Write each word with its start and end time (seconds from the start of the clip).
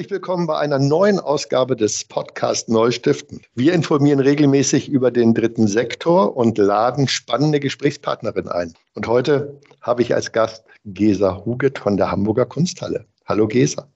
Herzlich 0.00 0.12
willkommen 0.12 0.46
bei 0.46 0.56
einer 0.56 0.78
neuen 0.78 1.20
Ausgabe 1.20 1.76
des 1.76 2.04
Podcast 2.04 2.70
Neustiften. 2.70 3.42
Wir 3.54 3.74
informieren 3.74 4.18
regelmäßig 4.18 4.88
über 4.88 5.10
den 5.10 5.34
dritten 5.34 5.68
Sektor 5.68 6.38
und 6.38 6.56
laden 6.56 7.06
spannende 7.06 7.60
Gesprächspartnerinnen 7.60 8.50
ein. 8.50 8.72
Und 8.94 9.06
heute 9.06 9.60
habe 9.82 10.00
ich 10.00 10.14
als 10.14 10.32
Gast 10.32 10.64
Gesa 10.86 11.44
Huget 11.44 11.78
von 11.78 11.98
der 11.98 12.10
Hamburger 12.10 12.46
Kunsthalle. 12.46 13.04
Hallo 13.26 13.46
Gesa. 13.46 13.90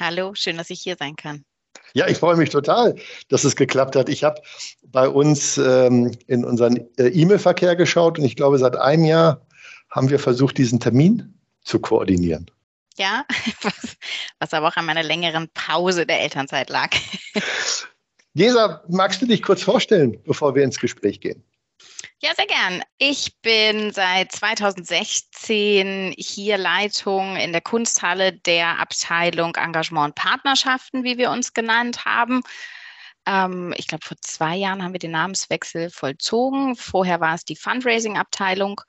Hallo, 0.00 0.32
schön, 0.34 0.56
dass 0.56 0.70
ich 0.70 0.80
hier 0.80 0.96
sein 0.98 1.14
kann. 1.14 1.44
Ja, 1.92 2.08
ich 2.08 2.18
freue 2.18 2.34
mich 2.34 2.50
total, 2.50 2.96
dass 3.28 3.44
es 3.44 3.54
geklappt 3.54 3.94
hat. 3.94 4.08
Ich 4.08 4.24
habe 4.24 4.42
bei 4.82 5.08
uns 5.08 5.56
ähm, 5.56 6.10
in 6.26 6.44
unseren 6.44 6.78
äh, 6.98 7.06
E-Mail-Verkehr 7.06 7.76
geschaut 7.76 8.18
und 8.18 8.24
ich 8.24 8.34
glaube, 8.34 8.58
seit 8.58 8.74
einem 8.74 9.04
Jahr 9.04 9.46
haben 9.88 10.10
wir 10.10 10.18
versucht, 10.18 10.58
diesen 10.58 10.80
Termin 10.80 11.38
zu 11.62 11.78
koordinieren 11.78 12.50
ja, 12.98 13.24
was, 13.62 13.96
was 14.38 14.54
aber 14.54 14.68
auch 14.68 14.76
an 14.76 14.86
meiner 14.86 15.02
längeren 15.02 15.48
Pause 15.52 16.06
der 16.06 16.20
Elternzeit 16.20 16.70
lag. 16.70 16.90
Gesa, 18.34 18.82
magst 18.88 19.22
du 19.22 19.26
dich 19.26 19.42
kurz 19.42 19.62
vorstellen, 19.62 20.20
bevor 20.24 20.54
wir 20.54 20.64
ins 20.64 20.80
Gespräch 20.80 21.20
gehen? 21.20 21.44
Ja, 22.20 22.34
sehr 22.34 22.46
gern. 22.46 22.82
Ich 22.98 23.40
bin 23.42 23.92
seit 23.92 24.32
2016 24.32 26.14
hier 26.16 26.58
Leitung 26.58 27.36
in 27.36 27.52
der 27.52 27.60
Kunsthalle 27.60 28.32
der 28.32 28.80
Abteilung 28.80 29.54
Engagement 29.56 30.06
und 30.06 30.14
Partnerschaften, 30.14 31.04
wie 31.04 31.18
wir 31.18 31.30
uns 31.30 31.52
genannt 31.52 32.04
haben. 32.04 32.42
Ähm, 33.26 33.74
ich 33.76 33.86
glaube, 33.86 34.04
vor 34.04 34.16
zwei 34.20 34.56
Jahren 34.56 34.82
haben 34.82 34.92
wir 34.92 34.98
den 34.98 35.12
Namenswechsel 35.12 35.90
vollzogen. 35.90 36.76
Vorher 36.76 37.20
war 37.20 37.34
es 37.34 37.44
die 37.44 37.56
Fundraising-Abteilung. 37.56 38.80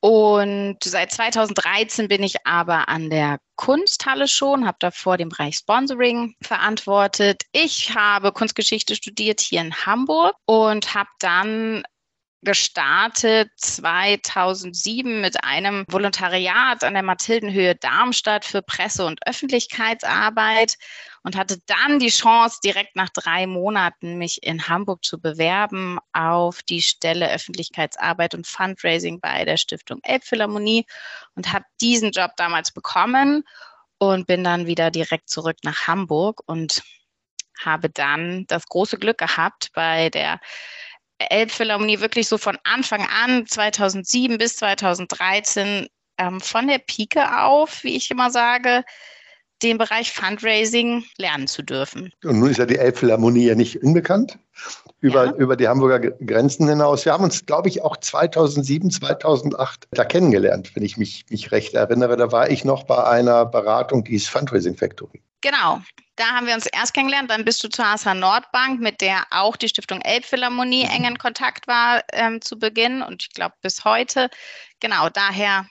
Und 0.00 0.78
seit 0.82 1.12
2013 1.12 2.08
bin 2.08 2.22
ich 2.22 2.46
aber 2.46 2.88
an 2.88 3.10
der 3.10 3.38
Kunsthalle 3.56 4.28
schon, 4.28 4.66
habe 4.66 4.78
davor 4.80 5.18
den 5.18 5.28
Bereich 5.28 5.56
Sponsoring 5.56 6.34
verantwortet. 6.42 7.42
Ich 7.52 7.94
habe 7.94 8.32
Kunstgeschichte 8.32 8.96
studiert 8.96 9.40
hier 9.40 9.60
in 9.60 9.74
Hamburg 9.84 10.34
und 10.46 10.94
habe 10.94 11.10
dann 11.18 11.82
gestartet 12.42 13.50
2007 13.56 15.20
mit 15.20 15.44
einem 15.44 15.84
Volontariat 15.88 16.84
an 16.84 16.94
der 16.94 17.02
Mathildenhöhe 17.02 17.74
Darmstadt 17.74 18.44
für 18.44 18.62
Presse- 18.62 19.04
und 19.04 19.26
Öffentlichkeitsarbeit 19.26 20.76
und 21.22 21.36
hatte 21.36 21.58
dann 21.66 21.98
die 21.98 22.08
Chance, 22.08 22.60
direkt 22.64 22.96
nach 22.96 23.10
drei 23.10 23.46
Monaten 23.46 24.16
mich 24.16 24.42
in 24.42 24.68
Hamburg 24.68 25.04
zu 25.04 25.20
bewerben 25.20 25.98
auf 26.12 26.62
die 26.62 26.80
Stelle 26.80 27.30
Öffentlichkeitsarbeit 27.30 28.34
und 28.34 28.46
Fundraising 28.46 29.20
bei 29.20 29.44
der 29.44 29.58
Stiftung 29.58 30.00
Elbphilharmonie 30.02 30.86
und 31.34 31.52
habe 31.52 31.66
diesen 31.80 32.10
Job 32.10 32.32
damals 32.36 32.72
bekommen 32.72 33.44
und 33.98 34.26
bin 34.26 34.44
dann 34.44 34.66
wieder 34.66 34.90
direkt 34.90 35.28
zurück 35.28 35.58
nach 35.62 35.86
Hamburg 35.86 36.40
und 36.46 36.82
habe 37.58 37.90
dann 37.90 38.46
das 38.46 38.66
große 38.66 38.96
Glück 38.96 39.18
gehabt, 39.18 39.70
bei 39.74 40.08
der 40.08 40.40
Elbphilharmonie 41.28 42.00
wirklich 42.00 42.28
so 42.28 42.38
von 42.38 42.58
Anfang 42.64 43.06
an, 43.06 43.46
2007 43.46 44.38
bis 44.38 44.56
2013, 44.56 45.88
ähm, 46.18 46.40
von 46.40 46.66
der 46.66 46.78
Pike 46.78 47.42
auf, 47.42 47.84
wie 47.84 47.96
ich 47.96 48.10
immer 48.10 48.30
sage, 48.30 48.84
den 49.62 49.78
Bereich 49.78 50.12
Fundraising 50.12 51.04
lernen 51.18 51.46
zu 51.46 51.62
dürfen. 51.62 52.12
Und 52.24 52.40
nun 52.40 52.50
ist 52.50 52.58
ja 52.58 52.66
die 52.66 52.78
Elbphilharmonie 52.78 53.46
ja 53.46 53.54
nicht 53.54 53.82
unbekannt 53.82 54.38
über, 55.00 55.26
ja. 55.26 55.32
über 55.32 55.56
die 55.56 55.68
Hamburger 55.68 56.10
Grenzen 56.10 56.68
hinaus. 56.68 57.04
Wir 57.04 57.12
haben 57.12 57.24
uns, 57.24 57.44
glaube 57.46 57.68
ich, 57.68 57.82
auch 57.82 57.96
2007, 57.96 58.90
2008 58.90 59.88
da 59.92 60.04
kennengelernt, 60.04 60.74
wenn 60.74 60.82
ich 60.82 60.96
mich, 60.96 61.24
mich 61.30 61.52
recht 61.52 61.74
erinnere. 61.74 62.16
Da 62.16 62.32
war 62.32 62.50
ich 62.50 62.64
noch 62.64 62.84
bei 62.84 63.02
einer 63.04 63.46
Beratung, 63.46 64.04
die 64.04 64.14
ist 64.14 64.28
Fundraising 64.28 64.76
Factory. 64.76 65.22
Genau, 65.42 65.80
da 66.16 66.24
haben 66.26 66.46
wir 66.46 66.54
uns 66.54 66.66
erst 66.66 66.92
kennengelernt. 66.92 67.30
Dann 67.30 67.44
bist 67.44 67.64
du 67.64 67.68
zur 67.68 67.90
HSH 67.90 68.14
Nordbank, 68.14 68.80
mit 68.80 69.00
der 69.00 69.24
auch 69.30 69.56
die 69.56 69.68
Stiftung 69.68 70.02
Elbphilharmonie 70.02 70.84
mhm. 70.84 70.90
eng 70.90 71.04
in 71.04 71.18
Kontakt 71.18 71.66
war 71.66 72.02
ähm, 72.12 72.42
zu 72.42 72.58
Beginn 72.58 73.02
und 73.02 73.22
ich 73.22 73.30
glaube 73.30 73.54
bis 73.62 73.84
heute. 73.84 74.28
Genau, 74.80 75.08
daher 75.08 75.66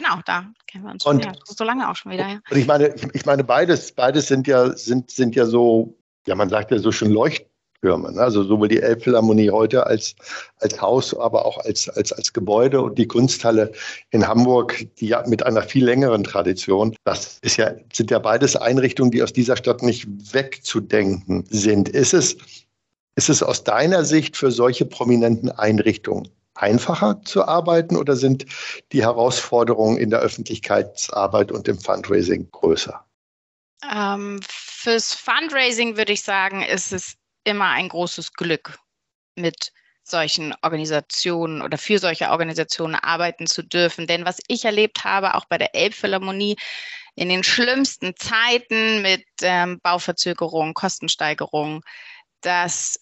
genau, 0.00 0.20
da 0.24 0.46
kennen 0.66 0.84
wir 0.84 0.92
uns 0.92 1.04
und, 1.04 1.22
schon. 1.22 1.32
Ja, 1.32 1.38
so 1.44 1.64
lange 1.64 1.88
auch 1.90 1.96
schon 1.96 2.12
wieder. 2.12 2.28
Ja. 2.28 2.40
Und 2.50 2.56
ich 2.56 2.66
meine, 2.66 2.94
ich, 2.94 3.02
ich, 3.12 3.26
meine, 3.26 3.44
beides, 3.44 3.92
beides 3.92 4.28
sind 4.28 4.46
ja, 4.46 4.76
sind, 4.76 5.10
sind 5.10 5.34
ja 5.34 5.46
so, 5.46 5.96
ja, 6.26 6.34
man 6.34 6.48
sagt 6.48 6.70
ja 6.70 6.78
so 6.78 6.92
schon 6.92 7.10
Leuchttürme. 7.10 8.12
Ne? 8.12 8.20
Also 8.20 8.42
sowohl 8.42 8.68
die 8.68 8.80
Elbphilharmonie 8.80 9.50
heute 9.50 9.86
als, 9.86 10.14
als 10.58 10.80
Haus, 10.80 11.16
aber 11.16 11.44
auch 11.44 11.58
als, 11.58 11.88
als, 11.88 12.12
als 12.12 12.32
Gebäude 12.32 12.80
und 12.80 12.98
die 12.98 13.06
Kunsthalle 13.06 13.72
in 14.10 14.26
Hamburg, 14.26 14.86
die 14.98 15.08
ja 15.08 15.24
mit 15.26 15.44
einer 15.44 15.62
viel 15.62 15.84
längeren 15.84 16.24
Tradition. 16.24 16.94
Das 17.04 17.38
ist 17.42 17.56
ja, 17.56 17.72
sind 17.92 18.10
ja 18.10 18.18
beides 18.18 18.56
Einrichtungen, 18.56 19.10
die 19.10 19.22
aus 19.22 19.32
dieser 19.32 19.56
Stadt 19.56 19.82
nicht 19.82 20.06
wegzudenken 20.32 21.44
sind. 21.50 21.88
Ist 21.88 22.14
es, 22.14 22.36
ist 23.16 23.28
es 23.28 23.42
aus 23.42 23.64
deiner 23.64 24.04
Sicht 24.04 24.36
für 24.36 24.50
solche 24.50 24.86
prominenten 24.86 25.50
Einrichtungen 25.50 26.28
einfacher 26.60 27.22
zu 27.22 27.46
arbeiten 27.46 27.96
oder 27.96 28.16
sind 28.16 28.46
die 28.92 29.02
Herausforderungen 29.02 29.98
in 29.98 30.10
der 30.10 30.20
Öffentlichkeitsarbeit 30.20 31.52
und 31.52 31.68
im 31.68 31.78
Fundraising 31.78 32.50
größer? 32.50 33.04
Ähm, 33.90 34.40
fürs 34.46 35.14
Fundraising 35.14 35.96
würde 35.96 36.12
ich 36.12 36.22
sagen, 36.22 36.62
ist 36.62 36.92
es 36.92 37.14
immer 37.44 37.70
ein 37.70 37.88
großes 37.88 38.32
Glück, 38.34 38.78
mit 39.36 39.72
solchen 40.02 40.54
Organisationen 40.62 41.62
oder 41.62 41.78
für 41.78 41.98
solche 41.98 42.30
Organisationen 42.30 42.94
arbeiten 42.94 43.46
zu 43.46 43.62
dürfen. 43.62 44.06
Denn 44.06 44.24
was 44.24 44.38
ich 44.48 44.64
erlebt 44.64 45.04
habe, 45.04 45.34
auch 45.34 45.46
bei 45.46 45.56
der 45.56 45.74
Elbphilharmonie, 45.74 46.56
in 47.14 47.28
den 47.28 47.44
schlimmsten 47.44 48.14
Zeiten 48.16 49.02
mit 49.02 49.24
ähm, 49.42 49.78
Bauverzögerungen, 49.82 50.74
Kostensteigerungen, 50.74 51.82
dass 52.40 52.98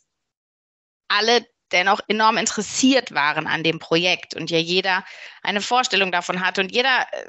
alle 1.08 1.46
dennoch 1.72 2.00
enorm 2.08 2.36
interessiert 2.36 3.12
waren 3.12 3.46
an 3.46 3.62
dem 3.62 3.78
Projekt 3.78 4.34
und 4.34 4.50
ja 4.50 4.58
jeder 4.58 5.04
eine 5.42 5.60
Vorstellung 5.60 6.12
davon 6.12 6.44
hatte 6.44 6.60
und 6.60 6.72
jeder 6.72 7.06
äh, 7.12 7.26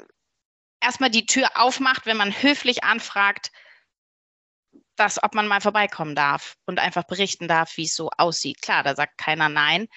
erstmal 0.80 1.10
die 1.10 1.26
Tür 1.26 1.48
aufmacht, 1.54 2.06
wenn 2.06 2.16
man 2.16 2.32
höflich 2.32 2.84
anfragt, 2.84 3.52
dass, 4.96 5.22
ob 5.22 5.34
man 5.34 5.48
mal 5.48 5.60
vorbeikommen 5.60 6.14
darf 6.14 6.56
und 6.66 6.78
einfach 6.78 7.04
berichten 7.04 7.48
darf, 7.48 7.76
wie 7.76 7.84
es 7.84 7.94
so 7.94 8.10
aussieht. 8.18 8.60
Klar, 8.60 8.82
da 8.82 8.94
sagt 8.94 9.18
keiner 9.18 9.48
nein. 9.48 9.88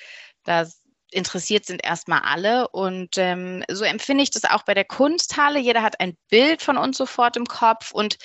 Da 0.43 0.65
interessiert 1.11 1.65
sind 1.65 1.83
erstmal 1.83 2.21
alle. 2.21 2.67
Und 2.69 3.17
ähm, 3.17 3.63
so 3.69 3.83
empfinde 3.83 4.23
ich 4.23 4.31
das 4.31 4.45
auch 4.45 4.63
bei 4.63 4.73
der 4.73 4.85
Kunsthalle. 4.85 5.59
Jeder 5.59 5.81
hat 5.81 5.99
ein 5.99 6.17
Bild 6.29 6.61
von 6.61 6.77
uns 6.77 6.97
sofort 6.97 7.37
im 7.37 7.45
Kopf 7.45 7.91
und 7.91 8.17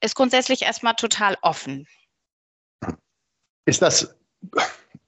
ist 0.00 0.14
grundsätzlich 0.14 0.62
erstmal 0.62 0.94
total 0.94 1.36
offen. 1.42 1.86
Ist 3.64 3.82
das 3.82 4.14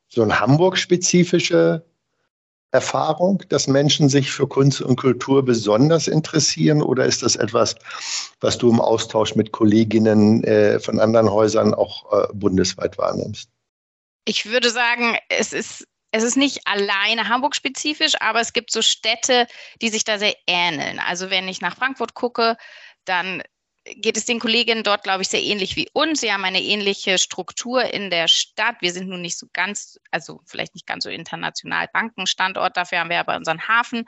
so 0.08 0.22
eine 0.22 0.40
Hamburg-spezifische 0.40 1.84
Erfahrung, 2.70 3.42
dass 3.48 3.66
Menschen 3.66 4.08
sich 4.08 4.30
für 4.30 4.46
Kunst 4.46 4.82
und 4.82 4.96
Kultur 4.96 5.44
besonders 5.44 6.06
interessieren? 6.06 6.82
Oder 6.82 7.06
ist 7.06 7.22
das 7.22 7.36
etwas, 7.36 7.76
was 8.40 8.58
du 8.58 8.70
im 8.70 8.80
Austausch 8.80 9.34
mit 9.34 9.52
Kolleginnen 9.52 10.44
äh, 10.44 10.78
von 10.78 11.00
anderen 11.00 11.30
Häusern 11.30 11.72
auch 11.74 12.12
äh, 12.12 12.26
bundesweit 12.34 12.98
wahrnimmst? 12.98 13.48
Ich 14.26 14.44
würde 14.46 14.70
sagen, 14.70 15.16
es 15.30 15.54
ist, 15.54 15.86
es 16.10 16.22
ist 16.22 16.36
nicht 16.36 16.66
alleine 16.66 17.28
Hamburg-spezifisch, 17.28 18.20
aber 18.20 18.40
es 18.40 18.52
gibt 18.52 18.70
so 18.70 18.82
Städte, 18.82 19.46
die 19.80 19.88
sich 19.88 20.04
da 20.04 20.18
sehr 20.18 20.34
ähneln. 20.46 20.98
Also 20.98 21.30
wenn 21.30 21.48
ich 21.48 21.62
nach 21.62 21.76
Frankfurt 21.76 22.12
gucke, 22.12 22.56
dann 23.06 23.42
geht 23.96 24.16
es 24.16 24.24
den 24.24 24.40
Kolleginnen 24.40 24.82
dort, 24.82 25.02
glaube 25.02 25.22
ich, 25.22 25.28
sehr 25.28 25.42
ähnlich 25.42 25.76
wie 25.76 25.88
uns. 25.92 26.20
Sie 26.20 26.32
haben 26.32 26.44
eine 26.44 26.62
ähnliche 26.62 27.18
Struktur 27.18 27.84
in 27.84 28.10
der 28.10 28.28
Stadt. 28.28 28.76
Wir 28.80 28.92
sind 28.92 29.08
nun 29.08 29.22
nicht 29.22 29.38
so 29.38 29.46
ganz, 29.52 29.98
also 30.10 30.40
vielleicht 30.46 30.74
nicht 30.74 30.86
ganz 30.86 31.04
so 31.04 31.10
international 31.10 31.88
Bankenstandort, 31.92 32.76
dafür 32.76 33.00
haben 33.00 33.10
wir 33.10 33.20
aber 33.20 33.36
unseren 33.36 33.66
Hafen 33.66 34.04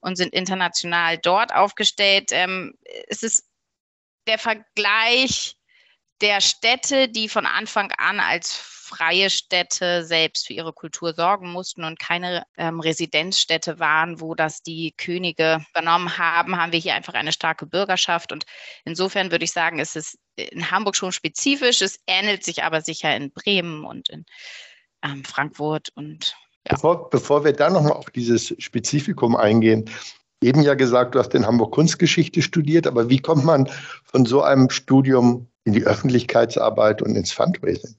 und 0.00 0.16
sind 0.16 0.32
international 0.32 1.18
dort 1.18 1.54
aufgestellt. 1.54 2.30
Ähm, 2.32 2.74
es 3.08 3.22
ist 3.22 3.46
der 4.26 4.38
Vergleich 4.38 5.56
der 6.20 6.40
Städte, 6.40 7.08
die 7.08 7.28
von 7.28 7.46
Anfang 7.46 7.92
an 7.92 8.20
als 8.20 8.54
freie 8.90 9.30
Städte 9.30 10.04
selbst 10.04 10.46
für 10.46 10.52
ihre 10.52 10.72
Kultur 10.72 11.14
sorgen 11.14 11.50
mussten 11.50 11.84
und 11.84 11.98
keine 11.98 12.44
ähm, 12.56 12.80
Residenzstädte 12.80 13.78
waren, 13.78 14.20
wo 14.20 14.34
das 14.34 14.62
die 14.62 14.92
Könige 14.96 15.64
übernommen 15.70 16.18
haben, 16.18 16.56
haben 16.56 16.72
wir 16.72 16.80
hier 16.80 16.94
einfach 16.94 17.14
eine 17.14 17.32
starke 17.32 17.66
Bürgerschaft. 17.66 18.32
Und 18.32 18.44
insofern 18.84 19.30
würde 19.30 19.44
ich 19.44 19.52
sagen, 19.52 19.78
ist 19.78 19.96
es 19.96 20.18
in 20.36 20.70
Hamburg 20.70 20.96
schon 20.96 21.12
spezifisch. 21.12 21.82
Es 21.82 22.00
ähnelt 22.06 22.44
sich 22.44 22.64
aber 22.64 22.80
sicher 22.80 23.14
in 23.14 23.30
Bremen 23.30 23.84
und 23.84 24.08
in 24.08 24.24
ähm, 25.02 25.24
Frankfurt 25.24 25.90
und 25.94 26.34
ja. 26.68 26.74
Bevor, 26.74 27.08
bevor 27.08 27.44
wir 27.44 27.52
da 27.54 27.70
nochmal 27.70 27.92
auf 27.92 28.10
dieses 28.10 28.54
Spezifikum 28.58 29.34
eingehen, 29.34 29.88
eben 30.42 30.62
ja 30.62 30.74
gesagt, 30.74 31.14
du 31.14 31.18
hast 31.18 31.34
in 31.34 31.46
Hamburg 31.46 31.72
Kunstgeschichte 31.72 32.42
studiert, 32.42 32.86
aber 32.86 33.08
wie 33.08 33.20
kommt 33.20 33.44
man 33.44 33.68
von 34.04 34.26
so 34.26 34.42
einem 34.42 34.68
Studium 34.68 35.48
in 35.64 35.72
die 35.72 35.84
Öffentlichkeitsarbeit 35.84 37.00
und 37.00 37.16
ins 37.16 37.32
Fundraising? 37.32 37.94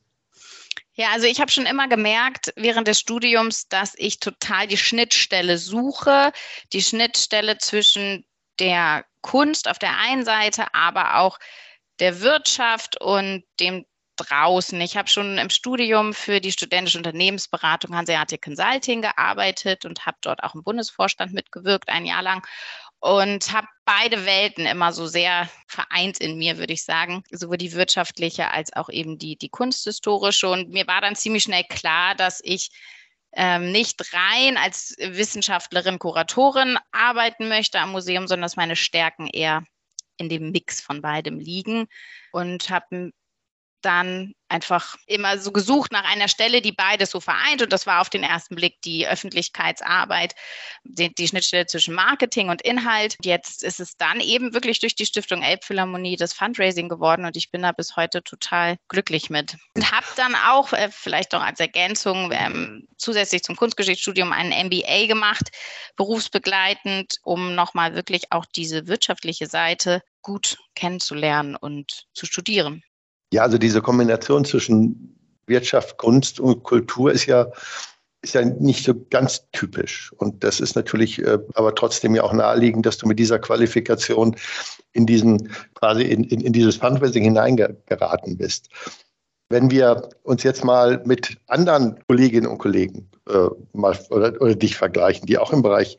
Ja, 1.01 1.09
also 1.13 1.25
ich 1.25 1.41
habe 1.41 1.49
schon 1.49 1.65
immer 1.65 1.87
gemerkt 1.87 2.53
während 2.55 2.87
des 2.87 2.99
Studiums, 2.99 3.67
dass 3.67 3.95
ich 3.97 4.19
total 4.19 4.67
die 4.67 4.77
Schnittstelle 4.77 5.57
suche, 5.57 6.31
die 6.73 6.83
Schnittstelle 6.83 7.57
zwischen 7.57 8.23
der 8.59 9.03
Kunst 9.21 9.67
auf 9.67 9.79
der 9.79 9.97
einen 9.97 10.23
Seite, 10.23 10.75
aber 10.75 11.15
auch 11.17 11.39
der 11.99 12.21
Wirtschaft 12.21 13.01
und 13.01 13.43
dem 13.59 13.87
draußen. 14.17 14.79
Ich 14.79 14.95
habe 14.95 15.09
schon 15.09 15.39
im 15.39 15.49
Studium 15.49 16.13
für 16.13 16.39
die 16.39 16.51
studentische 16.51 16.99
Unternehmensberatung 16.99 17.95
Hanseatic 17.95 18.43
Consulting 18.43 19.01
gearbeitet 19.01 19.85
und 19.85 20.05
habe 20.05 20.17
dort 20.21 20.43
auch 20.43 20.53
im 20.53 20.63
Bundesvorstand 20.63 21.33
mitgewirkt, 21.33 21.89
ein 21.89 22.05
Jahr 22.05 22.21
lang. 22.21 22.45
Und 23.01 23.51
habe 23.51 23.67
beide 23.83 24.25
Welten 24.25 24.67
immer 24.67 24.93
so 24.93 25.07
sehr 25.07 25.49
vereint 25.67 26.19
in 26.19 26.37
mir, 26.37 26.59
würde 26.59 26.73
ich 26.73 26.83
sagen. 26.83 27.23
Sowohl 27.31 27.57
die 27.57 27.73
wirtschaftliche 27.73 28.51
als 28.51 28.71
auch 28.73 28.89
eben 28.89 29.17
die, 29.17 29.37
die 29.37 29.49
kunsthistorische. 29.49 30.47
Und 30.47 30.69
mir 30.69 30.85
war 30.85 31.01
dann 31.01 31.15
ziemlich 31.15 31.43
schnell 31.43 31.63
klar, 31.63 32.13
dass 32.13 32.41
ich 32.43 32.69
ähm, 33.33 33.71
nicht 33.71 34.13
rein 34.13 34.55
als 34.57 34.95
Wissenschaftlerin, 34.99 35.97
Kuratorin 35.97 36.77
arbeiten 36.91 37.47
möchte 37.47 37.79
am 37.79 37.91
Museum, 37.91 38.27
sondern 38.27 38.43
dass 38.43 38.55
meine 38.55 38.75
Stärken 38.75 39.27
eher 39.27 39.63
in 40.17 40.29
dem 40.29 40.51
Mix 40.51 40.79
von 40.79 41.01
beidem 41.01 41.39
liegen 41.39 41.87
und 42.31 42.69
habe 42.69 43.11
dann 43.81 44.33
einfach 44.51 44.97
immer 45.07 45.37
so 45.37 45.51
gesucht 45.51 45.91
nach 45.91 46.03
einer 46.03 46.27
Stelle, 46.27 46.61
die 46.61 46.73
beides 46.73 47.11
so 47.11 47.19
vereint. 47.19 47.61
Und 47.61 47.71
das 47.71 47.87
war 47.87 48.01
auf 48.01 48.09
den 48.09 48.23
ersten 48.23 48.55
Blick 48.55 48.81
die 48.81 49.07
Öffentlichkeitsarbeit, 49.07 50.35
die, 50.83 51.13
die, 51.13 51.27
Schnittstelle 51.27 51.65
zwischen 51.65 51.95
Marketing 51.95 52.49
und 52.49 52.61
Inhalt. 52.61 53.15
Jetzt 53.23 53.63
ist 53.63 53.79
es 53.79 53.95
dann 53.97 54.19
eben 54.19 54.53
wirklich 54.53 54.79
durch 54.79 54.95
die 54.95 55.05
Stiftung 55.05 55.41
Elbphilharmonie 55.41 56.17
das 56.17 56.33
Fundraising 56.33 56.89
geworden 56.89 57.25
und 57.25 57.37
ich 57.37 57.49
bin 57.49 57.61
da 57.61 57.71
bis 57.71 57.95
heute 57.95 58.23
total 58.23 58.77
glücklich 58.89 59.29
mit. 59.29 59.55
Und 59.75 59.91
habe 59.91 60.05
dann 60.17 60.35
auch, 60.35 60.73
äh, 60.73 60.89
vielleicht 60.91 61.31
noch 61.31 61.41
als 61.41 61.59
Ergänzung, 61.59 62.31
ähm, 62.33 62.87
zusätzlich 62.97 63.43
zum 63.43 63.55
Kunstgeschichtsstudium 63.55 64.33
einen 64.33 64.51
MBA 64.51 65.07
gemacht, 65.07 65.49
berufsbegleitend, 65.95 67.15
um 67.23 67.55
nochmal 67.55 67.95
wirklich 67.95 68.31
auch 68.31 68.45
diese 68.45 68.87
wirtschaftliche 68.87 69.47
Seite 69.47 70.01
gut 70.21 70.57
kennenzulernen 70.75 71.55
und 71.55 72.05
zu 72.13 72.25
studieren. 72.25 72.83
Ja, 73.33 73.43
also 73.43 73.57
diese 73.57 73.81
Kombination 73.81 74.45
zwischen 74.45 75.17
Wirtschaft, 75.47 75.97
Kunst 75.97 76.39
und 76.39 76.63
Kultur 76.63 77.11
ist 77.11 77.25
ja, 77.25 77.47
ist 78.21 78.33
ja 78.33 78.43
nicht 78.43 78.85
so 78.85 78.93
ganz 79.09 79.47
typisch. 79.51 80.11
Und 80.17 80.43
das 80.43 80.59
ist 80.59 80.75
natürlich 80.75 81.19
äh, 81.19 81.39
aber 81.53 81.73
trotzdem 81.75 82.15
ja 82.15 82.23
auch 82.23 82.33
naheliegend, 82.33 82.85
dass 82.85 82.97
du 82.97 83.07
mit 83.07 83.19
dieser 83.19 83.39
Qualifikation 83.39 84.35
in 84.93 85.05
diesen, 85.05 85.51
quasi 85.75 86.03
in, 86.03 86.23
in, 86.25 86.41
in 86.41 86.53
dieses 86.53 86.75
Fundraising 86.75 87.23
hineingeraten 87.23 88.37
bist. 88.37 88.69
Wenn 89.49 89.69
wir 89.69 90.09
uns 90.23 90.43
jetzt 90.43 90.63
mal 90.63 91.01
mit 91.05 91.37
anderen 91.47 91.99
Kolleginnen 92.07 92.47
und 92.47 92.57
Kollegen 92.57 93.09
äh, 93.29 93.47
mal 93.73 93.97
oder, 94.09 94.39
oder 94.41 94.55
dich 94.55 94.77
vergleichen, 94.77 95.25
die 95.25 95.37
auch 95.37 95.51
im 95.51 95.61
Bereich 95.61 95.97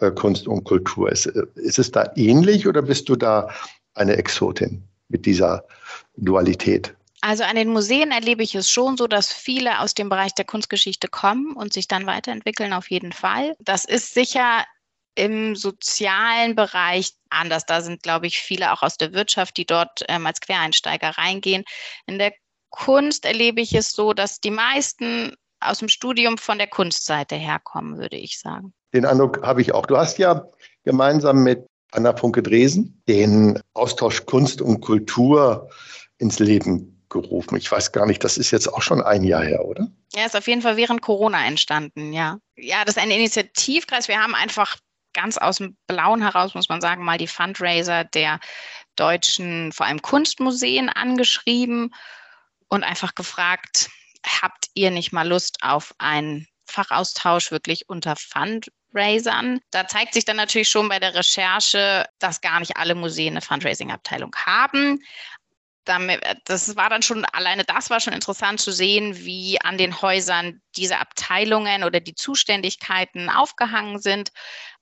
äh, 0.00 0.10
Kunst 0.10 0.46
und 0.46 0.64
Kultur 0.64 1.10
ist, 1.10 1.26
äh, 1.26 1.42
ist 1.56 1.78
es 1.78 1.90
da 1.90 2.10
ähnlich 2.16 2.66
oder 2.66 2.82
bist 2.82 3.08
du 3.08 3.16
da 3.16 3.48
eine 3.94 4.16
Exotin 4.16 4.82
mit 5.08 5.26
dieser 5.26 5.64
Dualität? 6.16 6.94
Also 7.22 7.44
an 7.44 7.56
den 7.56 7.70
Museen 7.70 8.12
erlebe 8.12 8.42
ich 8.42 8.54
es 8.54 8.70
schon 8.70 8.96
so, 8.96 9.06
dass 9.06 9.32
viele 9.32 9.80
aus 9.80 9.94
dem 9.94 10.08
Bereich 10.08 10.34
der 10.34 10.44
Kunstgeschichte 10.44 11.08
kommen 11.08 11.56
und 11.56 11.72
sich 11.72 11.88
dann 11.88 12.06
weiterentwickeln, 12.06 12.72
auf 12.72 12.90
jeden 12.90 13.12
Fall. 13.12 13.56
Das 13.58 13.84
ist 13.84 14.14
sicher 14.14 14.64
im 15.16 15.56
sozialen 15.56 16.54
Bereich 16.54 17.12
anders. 17.30 17.64
Da 17.64 17.80
sind, 17.80 18.02
glaube 18.02 18.26
ich, 18.26 18.38
viele 18.38 18.72
auch 18.72 18.82
aus 18.82 18.98
der 18.98 19.12
Wirtschaft, 19.12 19.56
die 19.56 19.64
dort 19.64 20.04
ähm, 20.08 20.26
als 20.26 20.40
Quereinsteiger 20.40 21.10
reingehen. 21.16 21.64
In 22.06 22.18
der 22.18 22.32
Kunst 22.70 23.24
erlebe 23.24 23.62
ich 23.62 23.74
es 23.74 23.92
so, 23.92 24.12
dass 24.12 24.40
die 24.40 24.50
meisten 24.50 25.34
aus 25.60 25.78
dem 25.78 25.88
Studium 25.88 26.36
von 26.36 26.58
der 26.58 26.66
Kunstseite 26.66 27.34
herkommen, 27.34 27.98
würde 27.98 28.16
ich 28.16 28.38
sagen. 28.38 28.74
Den 28.92 29.06
Eindruck 29.06 29.42
habe 29.42 29.62
ich 29.62 29.72
auch. 29.72 29.86
Du 29.86 29.96
hast 29.96 30.18
ja 30.18 30.46
gemeinsam 30.84 31.42
mit 31.42 31.66
Anna 31.92 32.14
Funke-Dresen 32.14 33.02
den 33.08 33.60
Austausch 33.72 34.26
Kunst 34.26 34.60
und 34.60 34.80
Kultur 34.80 35.70
ins 36.18 36.38
Leben 36.38 36.96
gerufen. 37.08 37.56
Ich 37.56 37.70
weiß 37.70 37.92
gar 37.92 38.06
nicht, 38.06 38.24
das 38.24 38.36
ist 38.38 38.50
jetzt 38.50 38.68
auch 38.68 38.82
schon 38.82 39.02
ein 39.02 39.22
Jahr 39.22 39.44
her, 39.44 39.64
oder? 39.64 39.88
Ja, 40.14 40.26
ist 40.26 40.36
auf 40.36 40.48
jeden 40.48 40.62
Fall 40.62 40.76
während 40.76 41.02
Corona 41.02 41.46
entstanden, 41.46 42.12
ja. 42.12 42.38
Ja, 42.56 42.84
das 42.84 42.96
ist 42.96 43.02
ein 43.02 43.10
Initiativkreis. 43.10 44.08
Wir 44.08 44.20
haben 44.20 44.34
einfach 44.34 44.76
ganz 45.12 45.38
aus 45.38 45.58
dem 45.58 45.76
Blauen 45.86 46.22
heraus, 46.22 46.54
muss 46.54 46.68
man 46.68 46.80
sagen, 46.80 47.04
mal 47.04 47.18
die 47.18 47.26
Fundraiser 47.26 48.04
der 48.04 48.40
deutschen, 48.96 49.72
vor 49.72 49.86
allem 49.86 50.02
Kunstmuseen 50.02 50.88
angeschrieben 50.88 51.94
und 52.68 52.82
einfach 52.82 53.14
gefragt, 53.14 53.88
habt 54.42 54.66
ihr 54.74 54.90
nicht 54.90 55.12
mal 55.12 55.26
Lust 55.26 55.58
auf 55.62 55.94
einen 55.98 56.46
Fachaustausch 56.66 57.52
wirklich 57.52 57.88
unter 57.88 58.16
Fundraisern. 58.16 59.60
Da 59.70 59.86
zeigt 59.86 60.14
sich 60.14 60.24
dann 60.24 60.36
natürlich 60.36 60.68
schon 60.68 60.88
bei 60.88 60.98
der 60.98 61.14
Recherche, 61.14 62.06
dass 62.18 62.40
gar 62.40 62.58
nicht 62.58 62.76
alle 62.76 62.94
Museen 62.94 63.34
eine 63.34 63.40
Fundraising-Abteilung 63.40 64.34
haben 64.34 65.00
damit, 65.88 66.22
das 66.44 66.76
war 66.76 66.90
dann 66.90 67.02
schon, 67.02 67.24
alleine 67.26 67.64
das 67.64 67.90
war 67.90 68.00
schon 68.00 68.12
interessant 68.12 68.60
zu 68.60 68.72
sehen, 68.72 69.16
wie 69.16 69.60
an 69.62 69.78
den 69.78 70.02
Häusern 70.02 70.60
diese 70.76 70.98
Abteilungen 70.98 71.84
oder 71.84 72.00
die 72.00 72.14
Zuständigkeiten 72.14 73.30
aufgehangen 73.30 73.98
sind. 73.98 74.30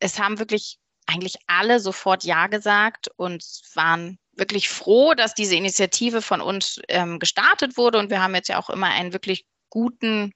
Es 0.01 0.19
haben 0.19 0.39
wirklich 0.39 0.79
eigentlich 1.07 1.37
alle 1.47 1.81
sofort 1.81 2.25
Ja 2.25 2.47
gesagt 2.47 3.09
und 3.17 3.45
waren 3.75 4.19
wirklich 4.33 4.69
froh, 4.69 5.15
dass 5.15 5.35
diese 5.35 5.55
Initiative 5.55 6.23
von 6.23 6.41
uns 6.41 6.81
ähm, 6.89 7.19
gestartet 7.19 7.77
wurde. 7.77 7.99
Und 7.99 8.11
wir 8.11 8.23
haben 8.23 8.35
jetzt 8.35 8.49
ja 8.49 8.59
auch 8.59 8.71
immer 8.71 8.89
einen 8.89 9.13
wirklich 9.13 9.45
guten, 9.69 10.33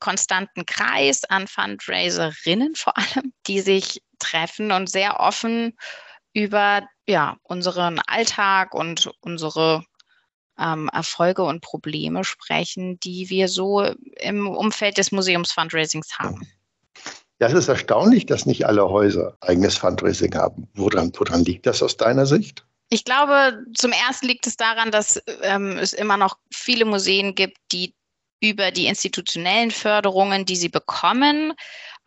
konstanten 0.00 0.66
Kreis 0.66 1.24
an 1.24 1.46
Fundraiserinnen 1.46 2.74
vor 2.74 2.96
allem, 2.96 3.32
die 3.46 3.60
sich 3.60 4.02
treffen 4.18 4.72
und 4.72 4.90
sehr 4.90 5.20
offen 5.20 5.76
über 6.32 6.86
ja, 7.06 7.36
unseren 7.42 8.00
Alltag 8.00 8.74
und 8.74 9.10
unsere 9.20 9.84
ähm, 10.58 10.88
Erfolge 10.92 11.42
und 11.42 11.60
Probleme 11.60 12.24
sprechen, 12.24 12.98
die 13.00 13.28
wir 13.30 13.48
so 13.48 13.82
im 14.20 14.48
Umfeld 14.48 14.98
des 14.98 15.12
Museums-Fundraisings 15.12 16.18
haben. 16.18 16.46
Ja, 17.38 17.48
es 17.48 17.52
ist 17.52 17.68
erstaunlich, 17.68 18.26
dass 18.26 18.46
nicht 18.46 18.66
alle 18.66 18.88
Häuser 18.88 19.36
eigenes 19.40 19.76
Fundraising 19.76 20.34
haben. 20.34 20.68
Woran, 20.74 21.12
woran 21.16 21.44
liegt 21.44 21.66
das 21.66 21.82
aus 21.82 21.96
deiner 21.96 22.24
Sicht? 22.24 22.64
Ich 22.88 23.04
glaube, 23.04 23.64
zum 23.74 23.92
ersten 23.92 24.26
liegt 24.26 24.46
es 24.46 24.56
daran, 24.56 24.90
dass 24.90 25.20
ähm, 25.42 25.76
es 25.76 25.92
immer 25.92 26.16
noch 26.16 26.38
viele 26.50 26.84
Museen 26.84 27.34
gibt, 27.34 27.58
die 27.72 27.94
über 28.40 28.70
die 28.70 28.86
institutionellen 28.86 29.70
Förderungen, 29.70 30.46
die 30.46 30.56
sie 30.56 30.68
bekommen, 30.68 31.52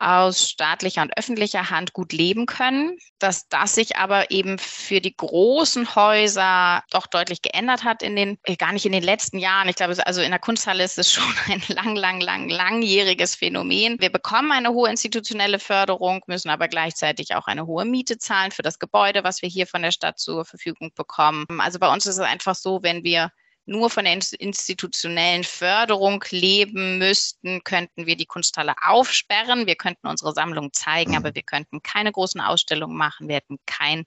aus 0.00 0.48
staatlicher 0.48 1.02
und 1.02 1.16
öffentlicher 1.16 1.68
Hand 1.70 1.92
gut 1.92 2.12
leben 2.12 2.46
können, 2.46 2.96
dass 3.18 3.48
das 3.48 3.74
sich 3.74 3.96
aber 3.96 4.30
eben 4.30 4.58
für 4.58 5.00
die 5.00 5.14
großen 5.14 5.94
Häuser 5.94 6.82
doch 6.90 7.06
deutlich 7.06 7.42
geändert 7.42 7.84
hat 7.84 8.02
in 8.02 8.16
den, 8.16 8.38
äh, 8.44 8.56
gar 8.56 8.72
nicht 8.72 8.86
in 8.86 8.92
den 8.92 9.02
letzten 9.02 9.38
Jahren. 9.38 9.68
Ich 9.68 9.76
glaube, 9.76 9.94
also 10.06 10.22
in 10.22 10.30
der 10.30 10.40
Kunsthalle 10.40 10.82
ist 10.82 10.98
es 10.98 11.12
schon 11.12 11.34
ein 11.48 11.62
lang, 11.68 11.96
lang, 11.96 12.20
lang, 12.20 12.48
langjähriges 12.48 13.34
Phänomen. 13.34 13.96
Wir 14.00 14.10
bekommen 14.10 14.52
eine 14.52 14.70
hohe 14.70 14.88
institutionelle 14.88 15.58
Förderung, 15.58 16.22
müssen 16.26 16.48
aber 16.48 16.68
gleichzeitig 16.68 17.34
auch 17.34 17.46
eine 17.46 17.66
hohe 17.66 17.84
Miete 17.84 18.16
zahlen 18.16 18.52
für 18.52 18.62
das 18.62 18.78
Gebäude, 18.78 19.22
was 19.22 19.42
wir 19.42 19.50
hier 19.50 19.66
von 19.66 19.82
der 19.82 19.92
Stadt 19.92 20.18
zur 20.18 20.46
Verfügung 20.46 20.92
bekommen. 20.94 21.46
Also 21.58 21.78
bei 21.78 21.92
uns 21.92 22.06
ist 22.06 22.16
es 22.16 22.20
einfach 22.20 22.54
so, 22.54 22.82
wenn 22.82 23.04
wir 23.04 23.30
nur 23.66 23.90
von 23.90 24.04
der 24.04 24.18
institutionellen 24.38 25.44
Förderung 25.44 26.24
leben 26.30 26.98
müssten, 26.98 27.62
könnten 27.62 28.06
wir 28.06 28.16
die 28.16 28.26
Kunsthalle 28.26 28.74
aufsperren. 28.84 29.66
Wir 29.66 29.76
könnten 29.76 30.06
unsere 30.06 30.32
Sammlung 30.32 30.72
zeigen, 30.72 31.16
aber 31.16 31.34
wir 31.34 31.42
könnten 31.42 31.82
keine 31.82 32.12
großen 32.12 32.40
Ausstellungen 32.40 32.96
machen. 32.96 33.28
Wir 33.28 33.36
hätten 33.36 33.58
kein 33.66 34.04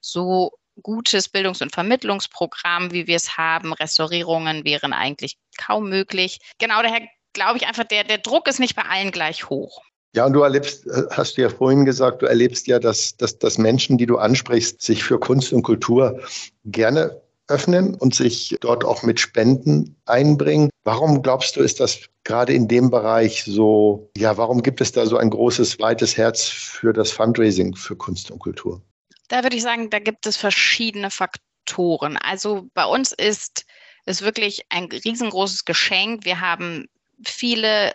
so 0.00 0.52
gutes 0.82 1.28
Bildungs- 1.28 1.62
und 1.62 1.72
Vermittlungsprogramm, 1.72 2.92
wie 2.92 3.06
wir 3.06 3.16
es 3.16 3.36
haben. 3.36 3.72
Restaurierungen 3.72 4.64
wären 4.64 4.92
eigentlich 4.92 5.38
kaum 5.56 5.88
möglich. 5.88 6.38
Genau 6.58 6.82
daher 6.82 7.00
glaube 7.32 7.58
ich 7.58 7.66
einfach, 7.66 7.84
der, 7.84 8.04
der 8.04 8.18
Druck 8.18 8.48
ist 8.48 8.60
nicht 8.60 8.76
bei 8.76 8.82
allen 8.82 9.10
gleich 9.10 9.48
hoch. 9.48 9.82
Ja, 10.14 10.24
und 10.26 10.32
du 10.32 10.42
erlebst, 10.42 10.86
äh, 10.86 11.04
hast 11.10 11.36
du 11.36 11.42
ja 11.42 11.48
vorhin 11.48 11.84
gesagt, 11.84 12.22
du 12.22 12.26
erlebst 12.26 12.66
ja, 12.66 12.78
dass, 12.78 13.16
dass, 13.16 13.38
dass 13.38 13.58
Menschen, 13.58 13.98
die 13.98 14.06
du 14.06 14.18
ansprichst, 14.18 14.80
sich 14.80 15.04
für 15.04 15.18
Kunst 15.18 15.52
und 15.52 15.62
Kultur 15.62 16.20
gerne 16.64 17.20
öffnen 17.48 17.94
und 17.94 18.14
sich 18.14 18.56
dort 18.60 18.84
auch 18.84 19.02
mit 19.02 19.18
Spenden 19.18 19.96
einbringen. 20.06 20.70
Warum 20.84 21.22
glaubst 21.22 21.56
du, 21.56 21.60
ist 21.60 21.80
das 21.80 22.00
gerade 22.24 22.52
in 22.52 22.68
dem 22.68 22.90
Bereich 22.90 23.44
so, 23.44 24.10
ja, 24.16 24.36
warum 24.36 24.62
gibt 24.62 24.80
es 24.80 24.92
da 24.92 25.06
so 25.06 25.16
ein 25.16 25.30
großes, 25.30 25.80
weites 25.80 26.16
Herz 26.16 26.44
für 26.44 26.92
das 26.92 27.10
Fundraising 27.10 27.74
für 27.74 27.96
Kunst 27.96 28.30
und 28.30 28.38
Kultur? 28.38 28.82
Da 29.28 29.42
würde 29.42 29.56
ich 29.56 29.62
sagen, 29.62 29.90
da 29.90 29.98
gibt 29.98 30.26
es 30.26 30.36
verschiedene 30.36 31.10
Faktoren. 31.10 32.16
Also 32.16 32.68
bei 32.74 32.84
uns 32.84 33.12
ist 33.12 33.66
es 34.04 34.22
wirklich 34.22 34.62
ein 34.70 34.84
riesengroßes 34.84 35.64
Geschenk. 35.64 36.24
Wir 36.24 36.40
haben 36.40 36.86
viele 37.24 37.92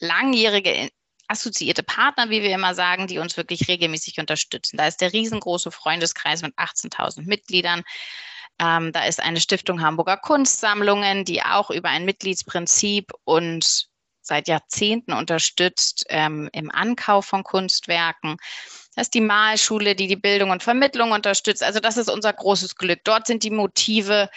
langjährige 0.00 0.90
assoziierte 1.28 1.82
Partner, 1.82 2.30
wie 2.30 2.42
wir 2.42 2.54
immer 2.54 2.74
sagen, 2.74 3.06
die 3.06 3.18
uns 3.18 3.36
wirklich 3.36 3.68
regelmäßig 3.68 4.18
unterstützen. 4.18 4.78
Da 4.78 4.86
ist 4.86 5.00
der 5.00 5.12
riesengroße 5.12 5.70
Freundeskreis 5.70 6.42
mit 6.42 6.54
18.000 6.56 7.26
Mitgliedern. 7.26 7.82
Ähm, 8.60 8.92
da 8.92 9.04
ist 9.04 9.22
eine 9.22 9.40
Stiftung 9.40 9.80
Hamburger 9.80 10.16
Kunstsammlungen, 10.16 11.24
die 11.24 11.42
auch 11.42 11.70
über 11.70 11.88
ein 11.90 12.04
Mitgliedsprinzip 12.04 13.12
und 13.24 13.88
seit 14.20 14.46
Jahrzehnten 14.46 15.12
unterstützt 15.12 16.04
ähm, 16.08 16.48
im 16.52 16.70
Ankauf 16.70 17.26
von 17.26 17.42
Kunstwerken. 17.42 18.36
Das 18.94 19.06
ist 19.06 19.14
die 19.14 19.20
Malschule, 19.20 19.94
die 19.94 20.06
die 20.06 20.16
Bildung 20.16 20.50
und 20.50 20.62
Vermittlung 20.62 21.12
unterstützt. 21.12 21.62
Also 21.62 21.80
das 21.80 21.96
ist 21.96 22.10
unser 22.10 22.32
großes 22.32 22.76
Glück. 22.76 23.00
Dort 23.04 23.26
sind 23.26 23.42
die 23.42 23.50
Motive 23.50 24.28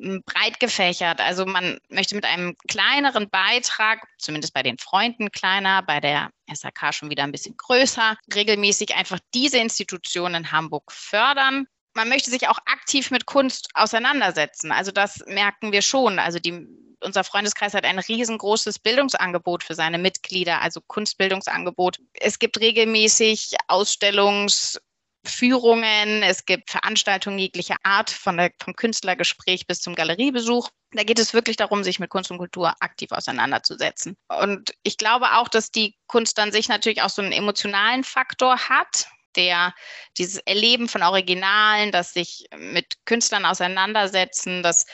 hm, 0.00 0.22
breit 0.24 0.60
gefächert. 0.60 1.20
Also 1.20 1.46
man 1.46 1.78
möchte 1.88 2.14
mit 2.14 2.24
einem 2.24 2.56
kleineren 2.68 3.30
Beitrag, 3.30 4.02
zumindest 4.18 4.54
bei 4.54 4.62
den 4.62 4.78
Freunden 4.78 5.30
kleiner, 5.30 5.82
bei 5.82 6.00
der 6.00 6.30
SAK 6.52 6.94
schon 6.94 7.10
wieder 7.10 7.24
ein 7.24 7.32
bisschen 7.32 7.56
größer, 7.56 8.16
regelmäßig 8.34 8.94
einfach 8.96 9.18
diese 9.34 9.58
Institutionen 9.58 10.36
in 10.36 10.52
Hamburg 10.52 10.90
fördern. 10.90 11.66
Man 11.98 12.10
möchte 12.10 12.30
sich 12.30 12.46
auch 12.46 12.58
aktiv 12.58 13.10
mit 13.10 13.26
Kunst 13.26 13.70
auseinandersetzen. 13.74 14.70
Also 14.70 14.92
das 14.92 15.18
merken 15.26 15.72
wir 15.72 15.82
schon. 15.82 16.20
Also 16.20 16.38
die, 16.38 16.64
unser 17.00 17.24
Freundeskreis 17.24 17.74
hat 17.74 17.84
ein 17.84 17.98
riesengroßes 17.98 18.78
Bildungsangebot 18.78 19.64
für 19.64 19.74
seine 19.74 19.98
Mitglieder, 19.98 20.62
also 20.62 20.80
Kunstbildungsangebot. 20.86 21.98
Es 22.14 22.38
gibt 22.38 22.60
regelmäßig 22.60 23.56
Ausstellungs- 23.66 24.78
Führungen, 25.24 26.22
es 26.22 26.46
gibt 26.46 26.70
Veranstaltungen 26.70 27.40
jeglicher 27.40 27.76
Art, 27.82 28.08
von 28.08 28.36
der, 28.36 28.52
vom 28.62 28.74
Künstlergespräch 28.74 29.66
bis 29.66 29.80
zum 29.80 29.96
Galeriebesuch. 29.96 30.70
Da 30.92 31.02
geht 31.02 31.18
es 31.18 31.34
wirklich 31.34 31.56
darum, 31.56 31.82
sich 31.82 31.98
mit 31.98 32.08
Kunst 32.08 32.30
und 32.30 32.38
Kultur 32.38 32.72
aktiv 32.80 33.10
auseinanderzusetzen. 33.10 34.16
Und 34.28 34.72
ich 34.84 34.96
glaube 34.96 35.32
auch, 35.32 35.48
dass 35.48 35.72
die 35.72 35.96
Kunst 36.06 36.38
an 36.38 36.52
sich 36.52 36.68
natürlich 36.68 37.02
auch 37.02 37.10
so 37.10 37.20
einen 37.20 37.32
emotionalen 37.32 38.04
Faktor 38.04 38.56
hat, 38.68 39.08
der 39.36 39.74
dieses 40.16 40.38
Erleben 40.38 40.88
von 40.88 41.02
Originalen, 41.02 41.92
das 41.92 42.12
sich 42.12 42.46
mit 42.56 42.96
Künstlern 43.04 43.44
auseinandersetzen, 43.44 44.62
das 44.62 44.86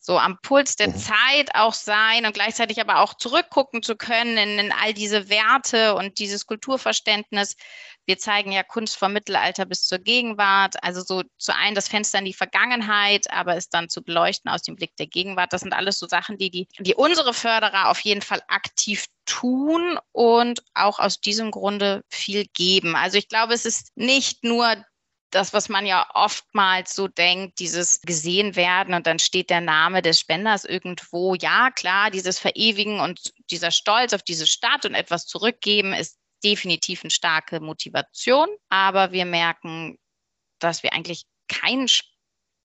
so 0.00 0.18
am 0.18 0.38
Puls 0.40 0.76
der 0.76 0.88
mhm. 0.88 0.96
Zeit 0.96 1.54
auch 1.54 1.74
sein 1.74 2.24
und 2.24 2.32
gleichzeitig 2.32 2.80
aber 2.80 3.00
auch 3.00 3.14
zurückgucken 3.14 3.82
zu 3.82 3.96
können 3.96 4.36
in, 4.38 4.58
in, 4.58 4.72
all 4.72 4.94
diese 4.94 5.28
Werte 5.28 5.94
und 5.94 6.18
dieses 6.18 6.46
Kulturverständnis. 6.46 7.54
Wir 8.06 8.18
zeigen 8.18 8.52
ja 8.52 8.62
Kunst 8.62 8.96
vom 8.96 9.12
Mittelalter 9.12 9.66
bis 9.66 9.84
zur 9.84 9.98
Gegenwart, 9.98 10.82
also 10.82 11.02
so 11.02 11.22
zu 11.38 11.54
einem 11.54 11.74
das 11.74 11.88
Fenster 11.88 12.18
in 12.18 12.24
die 12.24 12.32
Vergangenheit, 12.32 13.30
aber 13.30 13.56
es 13.56 13.68
dann 13.68 13.88
zu 13.88 14.02
beleuchten 14.02 14.50
aus 14.50 14.62
dem 14.62 14.76
Blick 14.76 14.96
der 14.96 15.06
Gegenwart. 15.06 15.52
Das 15.52 15.60
sind 15.60 15.72
alles 15.72 15.98
so 15.98 16.06
Sachen, 16.06 16.38
die, 16.38 16.50
die, 16.50 16.68
die 16.78 16.94
unsere 16.94 17.34
Förderer 17.34 17.88
auf 17.88 18.00
jeden 18.00 18.22
Fall 18.22 18.42
aktiv 18.48 19.06
tun 19.26 19.98
und 20.12 20.62
auch 20.74 20.98
aus 20.98 21.20
diesem 21.20 21.50
Grunde 21.50 22.02
viel 22.08 22.46
geben. 22.52 22.96
Also 22.96 23.18
ich 23.18 23.28
glaube, 23.28 23.54
es 23.54 23.64
ist 23.64 23.96
nicht 23.96 24.42
nur 24.42 24.84
das, 25.30 25.52
was 25.52 25.68
man 25.68 25.86
ja 25.86 26.08
oftmals 26.14 26.94
so 26.94 27.08
denkt, 27.08 27.58
dieses 27.60 28.00
gesehen 28.02 28.56
werden 28.56 28.94
und 28.94 29.06
dann 29.06 29.18
steht 29.18 29.50
der 29.50 29.60
Name 29.60 30.02
des 30.02 30.18
Spenders 30.18 30.64
irgendwo. 30.64 31.34
Ja, 31.34 31.70
klar, 31.70 32.10
dieses 32.10 32.38
Verewigen 32.38 33.00
und 33.00 33.32
dieser 33.50 33.70
Stolz 33.70 34.12
auf 34.12 34.22
diese 34.22 34.46
Stadt 34.46 34.84
und 34.84 34.94
etwas 34.94 35.26
zurückgeben 35.26 35.92
ist 35.92 36.18
definitiv 36.44 37.02
eine 37.02 37.10
starke 37.10 37.60
Motivation. 37.60 38.48
Aber 38.68 39.12
wir 39.12 39.24
merken, 39.24 39.98
dass 40.58 40.82
wir 40.82 40.92
eigentlich 40.92 41.24
kein, 41.48 41.86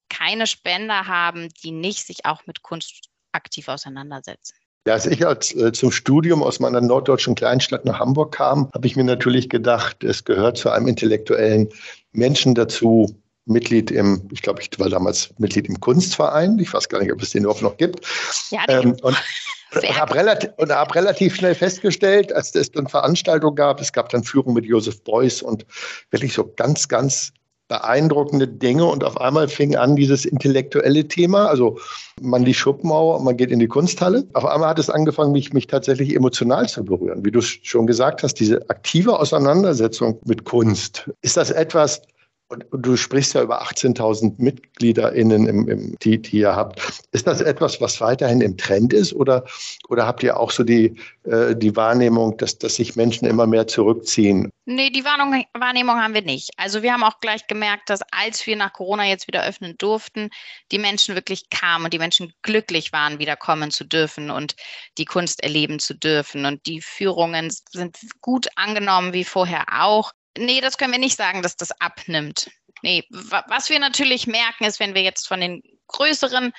keine 0.10 0.48
Spender 0.48 1.08
haben, 1.08 1.50
die 1.64 1.72
nicht 1.72 2.06
sich 2.06 2.26
auch 2.26 2.46
mit 2.46 2.62
Kunst 2.62 3.10
aktiv 3.32 3.68
auseinandersetzen. 3.68 4.56
Ja, 4.88 4.94
als 4.94 5.08
ich 5.08 5.26
als, 5.26 5.54
äh, 5.56 5.72
zum 5.72 5.92
Studium 5.92 6.44
aus 6.44 6.60
meiner 6.60 6.80
norddeutschen 6.80 7.34
Kleinstadt 7.34 7.86
nach 7.86 8.00
Hamburg 8.00 8.36
kam, 8.36 8.70
habe 8.72 8.86
ich 8.86 8.96
mir 8.96 9.04
natürlich 9.04 9.50
gedacht, 9.50 10.04
es 10.04 10.26
gehört 10.26 10.58
zu 10.58 10.70
einem 10.70 10.88
intellektuellen 10.88 11.70
Menschen 12.12 12.54
dazu, 12.54 13.20
Mitglied 13.46 13.92
im, 13.92 14.28
ich 14.32 14.42
glaube, 14.42 14.62
ich 14.62 14.70
war 14.80 14.90
damals 14.90 15.30
Mitglied 15.38 15.68
im 15.68 15.80
Kunstverein. 15.80 16.58
Ich 16.60 16.74
weiß 16.74 16.90
gar 16.90 17.00
nicht, 17.00 17.12
ob 17.12 17.22
es 17.22 17.30
den 17.30 17.44
überhaupt 17.44 17.62
noch 17.62 17.78
gibt. 17.78 18.06
Ja, 18.50 18.62
ähm, 18.68 18.96
und, 19.02 19.16
und 19.76 20.00
habe 20.00 20.16
relativ, 20.16 20.52
hab 20.58 20.96
relativ 20.96 21.36
schnell 21.36 21.56
festgestellt, 21.56 22.34
als 22.34 22.56
es 22.56 22.72
dann 22.72 22.88
Veranstaltungen 22.88 23.56
gab, 23.56 23.80
es 23.80 23.94
gab 23.94 24.10
dann 24.10 24.24
Führung 24.24 24.54
mit 24.54 24.66
Josef 24.66 25.04
Beuys 25.04 25.42
und 25.42 25.66
wirklich 26.10 26.34
so 26.34 26.52
ganz, 26.56 26.88
ganz 26.88 27.34
beeindruckende 27.68 28.48
Dinge 28.48 28.86
und 28.86 29.04
auf 29.04 29.20
einmal 29.20 29.48
fing 29.48 29.76
an 29.76 29.96
dieses 29.96 30.26
intellektuelle 30.26 31.08
Thema, 31.08 31.48
also 31.48 31.80
man 32.22 32.46
die 32.46 32.54
Schuppenmauer 32.54 33.18
und 33.18 33.26
man 33.26 33.38
geht 33.38 33.50
in 33.50 33.60
die 33.60 33.68
Kunsthalle. 33.68 34.28
Auf 34.34 34.46
einmal 34.46 34.70
hat 34.70 34.80
es 34.80 34.90
angefangen, 34.90 35.32
mich, 35.32 35.52
mich 35.52 35.66
tatsächlich 35.66 36.16
emotional 36.16 36.70
zu 36.70 36.86
berühren. 36.86 37.26
Wie 37.26 37.32
du 37.32 37.42
schon 37.42 37.88
gesagt 37.88 38.22
hast, 38.22 38.36
diese 38.36 38.70
aktive 38.70 39.20
Auseinandersetzung 39.20 40.20
mit 40.26 40.46
Kunst. 40.46 41.10
Ist 41.22 41.38
das 41.38 41.50
etwas, 41.50 42.04
und, 42.48 42.66
du 42.72 42.96
sprichst 42.96 43.34
ja 43.34 43.42
über 43.42 43.64
18.000 43.64 44.36
MitgliederInnen, 44.38 45.48
im, 45.48 45.68
im, 45.68 45.96
die, 46.00 46.22
die 46.22 46.40
ihr 46.40 46.56
habt. 46.56 46.80
Ist 47.12 47.26
das 47.26 47.42
etwas, 47.42 47.82
was 47.82 48.00
weiterhin 48.02 48.42
im 48.42 48.56
Trend 48.56 48.94
ist? 48.94 49.14
Oder, 49.14 49.46
oder 49.90 50.06
habt 50.06 50.22
ihr 50.22 50.38
auch 50.38 50.52
so 50.52 50.64
die, 50.64 50.96
äh, 51.24 51.56
die 51.56 51.76
Wahrnehmung, 51.76 52.38
dass, 52.38 52.58
dass 52.58 52.76
sich 52.76 52.96
Menschen 52.96 53.26
immer 53.28 53.48
mehr 53.48 53.66
zurückziehen? 53.66 54.52
Nee, 54.66 54.92
die 54.92 55.06
Warnung, 55.06 55.44
Wahrnehmung 55.54 55.96
haben 55.96 56.14
wir 56.14 56.22
nicht. 56.22 56.52
Also 56.58 56.84
wir 56.84 56.94
haben 56.94 57.04
auch 57.04 57.20
gleich 57.20 57.48
gemerkt, 57.48 57.90
dass 57.90 58.02
als 58.12 58.46
wir 58.46 58.56
nach 58.56 58.74
Corona 58.74 59.06
jetzt 59.06 59.28
wieder 59.28 59.44
öffnen 59.46 59.76
durften, 59.78 60.30
die 60.72 60.80
Menschen 60.80 61.16
wirklich 61.16 61.50
kamen 61.50 61.86
und 61.86 61.94
die 61.94 62.00
Menschen 62.00 62.32
glücklich 62.44 62.92
waren, 62.92 63.20
wieder 63.20 63.36
kommen 63.36 63.72
zu 63.72 63.86
dürfen 63.86 64.30
und 64.30 64.56
die 64.98 65.06
Kunst 65.06 65.42
erleben 65.42 65.80
zu 65.80 65.96
dürfen. 65.96 66.46
Und 66.46 66.66
die 66.68 66.82
Führungen 66.82 67.52
sind 67.72 67.98
gut 68.22 68.48
angenommen 68.56 69.14
wie 69.14 69.24
vorher 69.24 69.66
auch. 69.72 70.12
Nee, 70.38 70.62
das 70.62 70.78
können 70.78 70.92
wir 70.92 71.00
nicht 71.00 71.18
sagen, 71.18 71.42
dass 71.42 71.56
das 71.56 71.72
abnimmt. 71.80 72.50
Nee, 72.82 73.04
was 73.10 73.70
wir 73.70 73.80
natürlich 73.80 74.28
merken, 74.28 74.66
ist, 74.66 74.80
wenn 74.80 74.94
wir 74.94 75.02
jetzt 75.02 75.28
von 75.28 75.40
den 75.40 75.64
größeren 75.88 76.52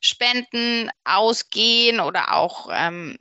Spenden 0.00 0.90
ausgehen 1.04 2.00
oder 2.00 2.34
auch 2.34 2.68
ähm, 2.72 3.16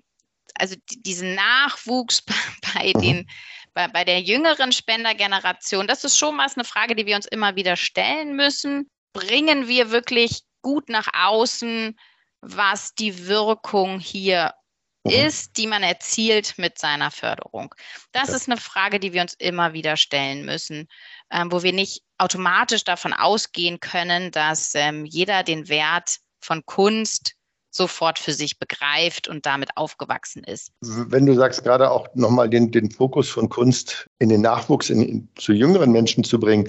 also 0.55 0.75
diesen 0.89 1.35
Nachwuchs 1.35 2.21
bei 2.73 2.93
mhm. 2.95 3.01
den 3.01 3.29
bei, 3.73 3.87
bei 3.87 4.03
der 4.03 4.21
jüngeren 4.21 4.71
Spendergeneration, 4.71 5.87
das 5.87 6.03
ist 6.03 6.17
schon 6.17 6.37
was 6.37 6.57
eine 6.57 6.63
Frage, 6.63 6.95
die 6.95 7.05
wir 7.05 7.15
uns 7.15 7.27
immer 7.27 7.55
wieder 7.55 7.75
stellen 7.75 8.35
müssen. 8.35 8.89
Bringen 9.13 9.67
wir 9.67 9.91
wirklich 9.91 10.41
gut 10.61 10.89
nach 10.89 11.07
außen, 11.13 11.97
was 12.41 12.93
die 12.95 13.27
Wirkung 13.27 13.99
hier. 13.99 14.53
Ist, 15.03 15.57
die 15.57 15.67
man 15.67 15.83
erzielt 15.83 16.55
mit 16.57 16.77
seiner 16.77 17.11
Förderung? 17.11 17.73
Das 18.11 18.29
okay. 18.29 18.35
ist 18.35 18.49
eine 18.49 18.57
Frage, 18.57 18.99
die 18.99 19.13
wir 19.13 19.21
uns 19.21 19.33
immer 19.35 19.73
wieder 19.73 19.97
stellen 19.97 20.45
müssen, 20.45 20.87
ähm, 21.31 21.51
wo 21.51 21.63
wir 21.63 21.73
nicht 21.73 22.03
automatisch 22.17 22.83
davon 22.83 23.13
ausgehen 23.13 23.79
können, 23.79 24.31
dass 24.31 24.73
ähm, 24.75 25.05
jeder 25.05 25.43
den 25.43 25.69
Wert 25.69 26.17
von 26.41 26.65
Kunst 26.65 27.35
sofort 27.71 28.17
für 28.17 28.33
sich 28.33 28.57
begreift 28.57 29.27
und 29.27 29.45
damit 29.45 29.77
aufgewachsen 29.77 30.43
ist. 30.43 30.71
Wenn 30.81 31.25
du 31.25 31.35
sagst, 31.35 31.63
gerade 31.63 31.91
auch 31.91 32.07
nochmal 32.15 32.49
den, 32.49 32.71
den 32.71 32.89
Fokus 32.89 33.29
von 33.29 33.47
Kunst 33.47 34.07
in 34.17 34.29
den 34.29 34.41
Nachwuchs, 34.41 34.89
in, 34.89 35.03
in, 35.03 35.29
zu 35.35 35.53
jüngeren 35.53 35.91
Menschen 35.91 36.23
zu 36.23 36.39
bringen, 36.39 36.67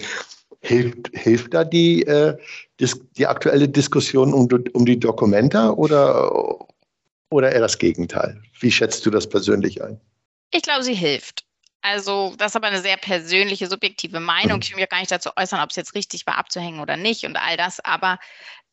hilft, 0.60 1.08
hilft 1.14 1.54
da 1.54 1.64
die, 1.64 2.02
äh, 2.02 2.36
die 3.16 3.26
aktuelle 3.26 3.68
Diskussion 3.68 4.34
um, 4.34 4.46
um 4.74 4.84
die 4.84 5.00
Dokumenta 5.00 5.70
oder, 5.70 6.30
oder 7.30 7.52
eher 7.52 7.60
das 7.60 7.78
Gegenteil? 7.78 8.42
Wie 8.58 8.70
schätzt 8.70 9.06
du 9.06 9.10
das 9.10 9.28
persönlich 9.28 9.82
ein? 9.82 10.00
Ich 10.52 10.62
glaube, 10.62 10.82
sie 10.82 10.94
hilft. 10.94 11.44
Also, 11.82 12.34
das 12.36 12.52
ist 12.52 12.56
aber 12.56 12.66
eine 12.66 12.82
sehr 12.82 12.98
persönliche, 12.98 13.66
subjektive 13.66 14.20
Meinung. 14.20 14.56
Mhm. 14.56 14.62
Ich 14.62 14.70
will 14.70 14.76
mich 14.76 14.86
auch 14.86 14.90
gar 14.90 15.00
nicht 15.00 15.10
dazu 15.10 15.30
äußern, 15.36 15.60
ob 15.60 15.70
es 15.70 15.76
jetzt 15.76 15.94
richtig 15.94 16.26
war, 16.26 16.36
abzuhängen 16.36 16.80
oder 16.80 16.96
nicht 16.96 17.24
und 17.24 17.36
all 17.36 17.56
das. 17.56 17.80
Aber 17.80 18.18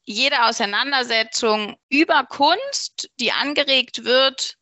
jede 0.04 0.46
Auseinandersetzung 0.46 1.78
über 1.90 2.26
Kunst, 2.26 3.10
die 3.20 3.32
angeregt 3.32 4.04
wird, 4.04 4.58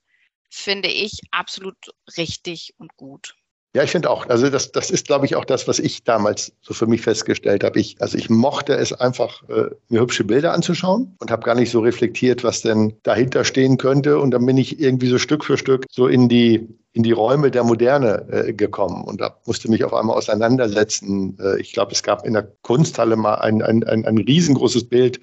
finde 0.50 0.90
ich 0.90 1.22
absolut 1.32 1.78
richtig 2.18 2.74
und 2.78 2.96
gut. 2.98 3.36
Ja, 3.76 3.84
ich 3.84 3.92
finde 3.92 4.10
auch. 4.10 4.30
Also 4.30 4.50
das, 4.50 4.72
das 4.72 4.90
ist, 4.90 5.06
glaube 5.06 5.26
ich, 5.26 5.36
auch 5.36 5.44
das, 5.44 5.68
was 5.68 5.80
ich 5.80 6.06
damals 6.06 6.54
so 6.62 6.74
für 6.74 6.88
mich 6.88 7.02
festgestellt 7.02 7.62
habe. 7.62 7.78
Ich, 7.78 7.98
also 8.00 8.18
ich 8.18 8.30
mochte 8.30 8.74
es 8.74 8.94
einfach, 8.94 9.44
äh, 9.50 9.66
mir 9.90 10.00
hübsche 10.00 10.24
Bilder 10.24 10.54
anzuschauen 10.54 11.14
und 11.20 11.30
habe 11.30 11.44
gar 11.44 11.56
nicht 11.56 11.72
so 11.72 11.82
reflektiert, 11.82 12.46
was 12.46 12.62
denn 12.62 12.94
dahinter 13.04 13.44
stehen 13.44 13.76
könnte. 13.76 14.18
Und 14.18 14.32
dann 14.32 14.46
bin 14.46 14.56
ich 14.56 14.80
irgendwie 14.80 15.10
so 15.10 15.18
Stück 15.18 15.44
für 15.44 15.58
Stück 15.58 15.86
so 15.92 16.08
in 16.08 16.30
die 16.30 16.70
in 16.94 17.04
die 17.04 17.12
Räume 17.12 17.52
der 17.52 17.66
Moderne 17.66 18.26
äh, 18.32 18.54
gekommen 18.54 19.04
und 19.04 19.20
da 19.20 19.36
musste 19.46 19.70
mich 19.70 19.84
auf 19.84 19.94
einmal 19.94 20.16
auseinandersetzen. 20.16 21.38
Äh, 21.42 21.60
ich 21.60 21.74
glaube, 21.74 21.92
es 21.92 22.02
gab 22.02 22.26
in 22.26 22.32
der 22.32 22.50
Kunsthalle 22.62 23.18
mal 23.18 23.36
ein, 23.36 23.62
ein, 23.62 23.84
ein, 23.84 24.06
ein 24.06 24.18
riesengroßes 24.18 24.88
Bild, 24.88 25.20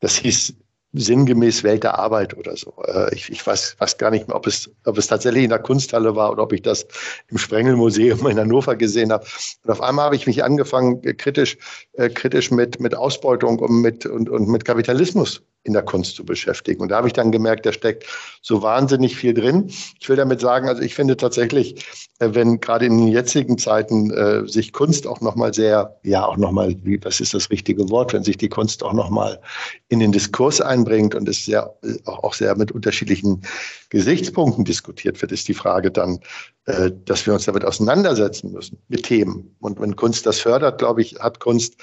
das 0.00 0.16
hieß 0.16 0.52
sinngemäß 0.92 1.64
Welt 1.64 1.84
der 1.84 1.98
Arbeit 1.98 2.36
oder 2.36 2.56
so. 2.56 2.74
Äh, 2.86 3.14
ich, 3.14 3.30
ich 3.30 3.46
weiß, 3.46 3.76
weiß 3.78 3.98
gar 3.98 4.10
nicht 4.10 4.28
mehr, 4.28 4.36
ob 4.36 4.46
es, 4.46 4.70
ob 4.84 4.96
es 4.96 5.06
tatsächlich 5.06 5.44
in 5.44 5.50
der 5.50 5.58
Kunsthalle 5.58 6.16
war 6.16 6.32
oder 6.32 6.42
ob 6.42 6.52
ich 6.52 6.62
das 6.62 6.86
im 7.28 7.38
Sprengelmuseum 7.38 8.26
in 8.26 8.38
Hannover 8.38 8.76
gesehen 8.76 9.12
habe. 9.12 9.26
Und 9.64 9.70
auf 9.70 9.82
einmal 9.82 10.06
habe 10.06 10.16
ich 10.16 10.26
mich 10.26 10.42
angefangen, 10.42 11.02
kritisch, 11.18 11.58
äh, 11.92 12.08
kritisch 12.08 12.50
mit, 12.50 12.80
mit 12.80 12.94
Ausbeutung 12.94 13.58
und 13.58 13.82
mit, 13.82 14.06
und, 14.06 14.30
und 14.30 14.48
mit 14.48 14.64
Kapitalismus 14.64 15.42
in 15.64 15.72
der 15.72 15.82
Kunst 15.82 16.16
zu 16.16 16.24
beschäftigen. 16.24 16.80
Und 16.80 16.88
da 16.88 16.96
habe 16.96 17.08
ich 17.08 17.12
dann 17.12 17.32
gemerkt, 17.32 17.66
da 17.66 17.72
steckt 17.72 18.04
so 18.42 18.62
wahnsinnig 18.62 19.16
viel 19.16 19.34
drin. 19.34 19.70
Ich 20.00 20.08
will 20.08 20.16
damit 20.16 20.40
sagen, 20.40 20.68
also 20.68 20.82
ich 20.82 20.94
finde 20.94 21.16
tatsächlich, 21.16 21.84
äh, 22.20 22.30
wenn 22.32 22.60
gerade 22.60 22.86
in 22.86 22.98
den 22.98 23.08
jetzigen 23.08 23.58
Zeiten 23.58 24.10
äh, 24.10 24.46
sich 24.48 24.72
Kunst 24.72 25.06
auch 25.06 25.20
nochmal 25.20 25.52
sehr, 25.52 25.98
ja 26.02 26.24
auch 26.24 26.36
nochmal, 26.36 26.74
wie, 26.82 27.02
was 27.04 27.20
ist 27.20 27.34
das 27.34 27.50
richtige 27.50 27.88
Wort, 27.90 28.12
wenn 28.12 28.24
sich 28.24 28.36
die 28.36 28.48
Kunst 28.48 28.82
auch 28.82 28.92
nochmal 28.92 29.40
in 29.88 30.00
den 30.00 30.12
Diskurs 30.12 30.60
einbringt 30.60 31.14
und 31.14 31.28
es 31.28 31.44
sehr, 31.44 31.74
äh, 31.82 31.96
auch 32.06 32.34
sehr 32.34 32.56
mit 32.56 32.72
unterschiedlichen 32.72 33.42
Gesichtspunkten 33.90 34.64
diskutiert 34.64 35.20
wird, 35.20 35.32
ist 35.32 35.48
die 35.48 35.54
Frage 35.54 35.90
dann, 35.90 36.20
äh, 36.68 36.90
dass 37.06 37.24
wir 37.24 37.32
uns 37.32 37.46
damit 37.46 37.64
auseinandersetzen 37.64 38.52
müssen, 38.52 38.78
mit 38.88 39.04
Themen. 39.04 39.56
Und 39.60 39.80
wenn 39.80 39.96
Kunst 39.96 40.26
das 40.26 40.40
fördert, 40.40 40.78
glaube 40.78 41.00
ich, 41.00 41.18
hat 41.18 41.40
Kunst 41.40 41.76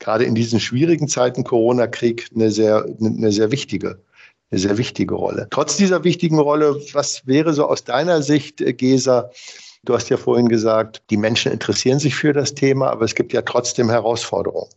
gerade 0.00 0.24
in 0.24 0.34
diesen 0.34 0.58
schwierigen 0.58 1.06
Zeiten 1.06 1.44
Corona-Krieg 1.44 2.28
eine 2.34 2.50
sehr, 2.50 2.84
eine 3.00 3.21
sehr 3.30 3.52
wichtige 3.52 4.00
eine 4.50 4.60
sehr 4.60 4.76
wichtige 4.76 5.14
Rolle. 5.14 5.46
Trotz 5.48 5.78
dieser 5.78 6.04
wichtigen 6.04 6.38
Rolle, 6.38 6.78
was 6.92 7.26
wäre 7.26 7.54
so 7.54 7.66
aus 7.66 7.84
deiner 7.84 8.20
Sicht, 8.20 8.60
äh, 8.60 8.74
Gesa, 8.74 9.30
Du 9.84 9.94
hast 9.94 10.10
ja 10.10 10.16
vorhin 10.16 10.48
gesagt, 10.48 11.02
die 11.10 11.16
Menschen 11.16 11.50
interessieren 11.50 11.98
sich 11.98 12.14
für 12.14 12.32
das 12.32 12.54
Thema, 12.54 12.90
aber 12.90 13.04
es 13.04 13.16
gibt 13.16 13.32
ja 13.32 13.42
trotzdem 13.42 13.90
Herausforderungen 13.90 14.70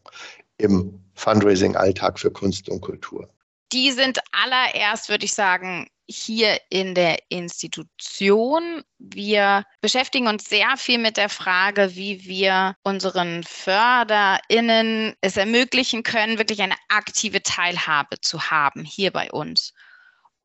im 0.58 1.00
Fundraising-Alltag 1.14 2.20
für 2.20 2.32
Kunst 2.32 2.70
und 2.70 2.82
Kultur. 2.82 3.30
Die 3.72 3.92
sind 3.92 4.20
allererst, 4.32 5.10
würde 5.10 5.26
ich 5.26 5.34
sagen, 5.34 5.88
hier 6.08 6.60
in 6.70 6.96
der 6.96 7.20
Institution. 7.30 8.84
Wir 9.00 9.66
beschäftigen 9.82 10.28
uns 10.28 10.46
sehr 10.46 10.78
viel 10.78 10.98
mit 11.00 11.18
der 11.18 11.30
Frage, 11.30 11.96
wie 11.96 12.26
wir 12.26 12.76
unseren 12.84 13.44
FörderInnen 13.44 15.16
es 15.22 15.38
ermöglichen 15.38 16.04
können, 16.04 16.38
wirklich 16.38 16.62
eine 16.62 16.76
aktive 16.90 17.42
Teilhabe 17.42 18.20
zu 18.22 18.50
haben 18.50 18.86
hier 18.86 19.12
bei 19.12 19.32
uns. 19.32 19.74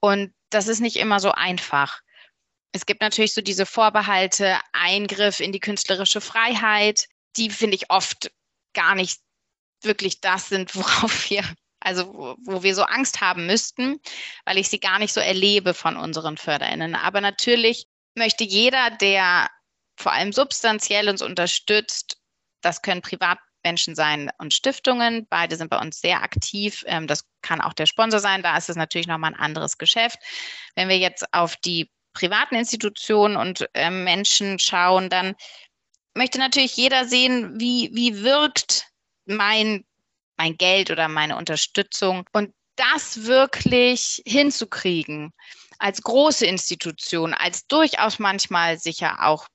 Und 0.00 0.33
das 0.50 0.69
ist 0.69 0.81
nicht 0.81 0.97
immer 0.97 1.21
so 1.21 1.33
einfach. 1.33 2.00
Es 2.73 2.87
gibt 2.87 3.00
natürlich 3.00 3.35
so 3.35 3.40
diese 3.40 3.67
Vorbehalte, 3.67 4.59
Eingriff 4.73 5.40
in 5.40 5.52
die 5.52 5.61
künstlerische 5.61 6.21
Freiheit, 6.21 7.09
die 7.37 7.50
finde 7.50 7.76
ich 7.76 7.90
oft 7.90 8.31
gar 8.73 8.95
nicht 8.95 9.21
wirklich 9.83 10.21
das 10.21 10.49
sind, 10.49 10.75
worauf 10.75 11.31
wir 11.31 11.45
also 11.81 12.37
wo, 12.45 12.63
wir 12.63 12.75
so 12.75 12.83
Angst 12.83 13.21
haben 13.21 13.47
müssten, 13.47 14.01
weil 14.45 14.59
ich 14.59 14.69
sie 14.69 14.81
gar 14.81 14.99
nicht 14.99 15.13
so 15.13 15.21
erlebe 15.21 15.75
von 15.75 15.97
unseren 15.97 16.37
Förderinnen. 16.37 16.95
Aber 16.95 17.21
natürlich 17.21 17.87
möchte 18.15 18.45
jeder, 18.45 18.91
der 18.91 19.49
vor 19.97 20.13
allem 20.13 20.33
substanziell 20.33 21.09
uns 21.09 21.23
unterstützt, 21.23 22.19
das 22.63 22.83
können 22.83 23.03
Privatmenschen 23.03 23.95
sein 23.95 24.31
und 24.39 24.55
Stiftungen. 24.55 25.27
Beide 25.29 25.57
sind 25.57 25.71
bei 25.71 25.79
uns 25.79 26.01
sehr 26.01 26.23
aktiv. 26.23 26.85
Ähm, 26.87 27.07
das 27.07 27.25
kann 27.43 27.61
auch 27.61 27.73
der 27.73 27.87
Sponsor 27.87 28.21
sein. 28.21 28.43
Da 28.43 28.57
ist 28.57 28.69
es 28.69 28.77
natürlich 28.77 29.07
nochmal 29.07 29.33
ein 29.33 29.41
anderes 29.41 29.79
Geschäft. 29.79 30.19
Wenn 30.75 30.89
wir 30.89 30.99
jetzt 30.99 31.33
auf 31.33 31.57
die 31.57 31.91
privaten 32.13 32.57
Institutionen 32.57 33.37
und 33.37 33.69
ähm, 33.75 34.05
Menschen 34.05 34.59
schauen, 34.59 35.09
dann 35.09 35.35
möchte 36.15 36.39
natürlich 36.39 36.77
jeder 36.77 37.07
sehen, 37.07 37.59
wie, 37.59 37.91
wie 37.95 38.23
wirkt 38.23 38.87
mein 39.27 39.85
mein 40.41 40.57
Geld 40.57 40.91
oder 40.91 41.09
meine 41.09 41.37
Unterstützung. 41.37 42.25
Und 42.33 42.55
das 42.77 43.27
wirklich 43.27 44.23
hinzukriegen 44.27 45.33
als 45.79 46.03
große 46.03 46.47
Institution, 46.47 47.35
als 47.35 47.67
durchaus 47.67 48.19
manchmal 48.19 48.79
sicher 48.79 49.19
auch 49.27 49.49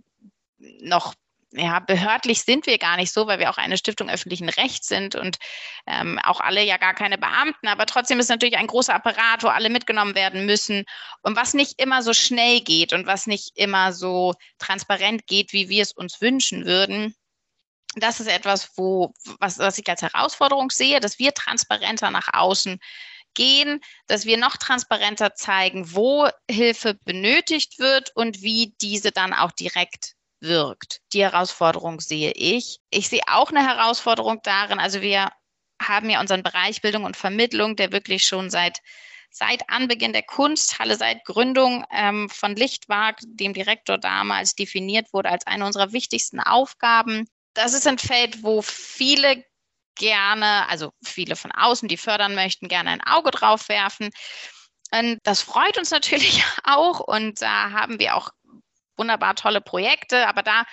noch 0.60 1.16
ja, 1.52 1.80
behördlich 1.80 2.42
sind 2.42 2.68
wir 2.68 2.78
gar 2.78 2.98
nicht 2.98 3.14
so, 3.14 3.28
weil 3.28 3.40
wir 3.40 3.50
auch 3.50 3.58
eine 3.58 3.78
Stiftung 3.78 4.10
öffentlichen 4.10 4.50
Rechts 4.50 4.88
sind 4.88 5.16
und 5.16 5.38
ähm, 5.88 6.20
auch 6.20 6.42
alle 6.42 6.62
ja 6.64 6.78
gar 6.78 6.94
keine 6.94 7.18
Beamten. 7.18 7.68
Aber 7.68 7.86
trotzdem 7.86 8.20
ist 8.20 8.30
natürlich 8.30 8.58
ein 8.58 8.68
großer 8.68 8.94
Apparat, 8.94 9.42
wo 9.42 9.48
alle 9.48 9.70
mitgenommen 9.70 10.16
werden 10.16 10.46
müssen 10.46 10.84
und 11.22 11.36
was 11.36 11.54
nicht 11.54 11.82
immer 11.82 12.04
so 12.04 12.14
schnell 12.14 12.60
geht 12.60 12.94
und 12.94 13.08
was 13.08 13.26
nicht 13.26 13.52
immer 13.56 13.94
so 13.94 14.34
transparent 14.60 15.26
geht, 15.28 15.54
wie 15.54 15.70
wir 15.70 15.82
es 15.82 15.94
uns 15.94 16.20
wünschen 16.20 16.66
würden 16.66 17.16
das 17.96 18.20
ist 18.20 18.28
etwas, 18.28 18.72
wo, 18.76 19.14
was, 19.40 19.58
was 19.60 19.78
ich 19.78 19.88
als 19.90 20.02
Herausforderung 20.02 20.70
sehe, 20.70 21.00
dass 21.00 21.20
wir 21.20 21.34
transparenter 21.34 22.12
nach 22.12 22.34
außen 22.34 22.80
gehen, 23.34 23.82
dass 24.08 24.26
wir 24.26 24.38
noch 24.38 24.58
transparenter 24.58 25.36
zeigen, 25.36 25.94
wo 25.94 26.28
Hilfe 26.50 26.96
benötigt 27.06 27.80
wird 27.80 28.16
und 28.16 28.42
wie 28.42 28.74
diese 28.82 29.12
dann 29.12 29.34
auch 29.34 29.52
direkt 29.52 30.16
wirkt. 30.40 31.02
Die 31.14 31.24
Herausforderung 31.24 32.00
sehe 32.00 32.32
ich. 32.32 32.80
Ich 32.90 33.10
sehe 33.10 33.22
auch 33.28 33.50
eine 33.50 33.66
Herausforderung 33.66 34.40
darin, 34.44 34.80
also 34.80 35.02
wir 35.02 35.30
haben 35.82 36.10
ja 36.10 36.22
unseren 36.22 36.44
Bereich 36.44 36.82
Bildung 36.82 37.04
und 37.04 37.18
Vermittlung, 37.18 37.76
der 37.76 37.92
wirklich 37.92 38.26
schon 38.26 38.50
seit 38.50 38.82
seit 39.36 39.70
Anbeginn 39.70 40.14
der 40.14 40.24
Kunsthalle, 40.24 40.96
seit 40.96 41.26
Gründung 41.26 41.84
ähm, 41.92 42.30
von 42.30 42.56
Lichtwag, 42.56 43.18
dem 43.22 43.54
Direktor 43.54 43.98
damals, 43.98 44.56
definiert 44.56 45.12
wurde 45.12 45.30
als 45.30 45.46
eine 45.46 45.66
unserer 45.66 45.92
wichtigsten 45.92 46.40
Aufgaben, 46.40 47.28
das 47.56 47.74
ist 47.74 47.88
ein 47.88 47.98
Feld, 47.98 48.44
wo 48.44 48.62
viele 48.62 49.44
gerne, 49.96 50.68
also 50.70 50.92
viele 51.04 51.36
von 51.36 51.52
außen, 51.52 51.88
die 51.88 51.98
fördern 51.98 52.36
möchten, 52.36 52.68
gerne 52.68 52.92
ein 52.92 53.02
Auge 53.02 53.32
drauf 53.32 53.70
werfen. 53.70 54.10
Und 54.92 55.20
das 55.24 55.42
freut 55.42 55.78
uns 55.78 55.90
natürlich 55.90 56.44
auch 56.64 57.00
und 57.00 57.42
da 57.42 57.72
haben 57.72 58.00
wir 58.00 58.16
auch 58.16 58.30
wunderbar 58.98 59.36
tolle 59.36 59.62
Projekte, 59.62 60.28
aber 60.28 60.44
da 60.44 60.64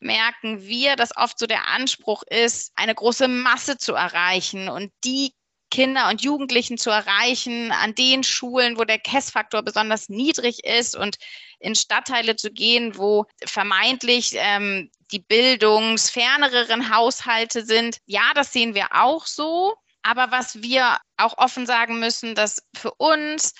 merken 0.00 0.62
wir, 0.62 0.96
dass 0.96 1.16
oft 1.16 1.38
so 1.38 1.46
der 1.46 1.68
Anspruch 1.68 2.22
ist, 2.28 2.72
eine 2.76 2.94
große 2.94 3.28
Masse 3.28 3.78
zu 3.78 3.94
erreichen 3.94 4.68
und 4.68 4.92
die 5.04 5.32
Kinder 5.70 6.08
und 6.08 6.22
Jugendlichen 6.22 6.78
zu 6.78 6.90
erreichen 6.90 7.72
an 7.72 7.94
den 7.94 8.22
Schulen, 8.22 8.78
wo 8.78 8.84
der 8.84 8.98
Kessfaktor 8.98 9.62
besonders 9.62 10.08
niedrig 10.08 10.64
ist 10.64 10.94
und 10.96 11.16
in 11.58 11.74
Stadtteile 11.74 12.36
zu 12.36 12.52
gehen, 12.52 12.96
wo 12.96 13.24
vermeintlich 13.44 14.34
ähm, 14.34 14.90
die 15.12 15.20
bildungsferneren 15.20 16.94
Haushalte 16.94 17.64
sind. 17.64 17.98
Ja, 18.06 18.32
das 18.34 18.52
sehen 18.52 18.74
wir 18.74 18.88
auch 18.92 19.26
so. 19.26 19.74
Aber 20.02 20.30
was 20.30 20.62
wir 20.62 20.98
auch 21.16 21.38
offen 21.38 21.66
sagen 21.66 21.98
müssen, 21.98 22.34
dass 22.34 22.62
für 22.74 22.92
uns 22.94 23.54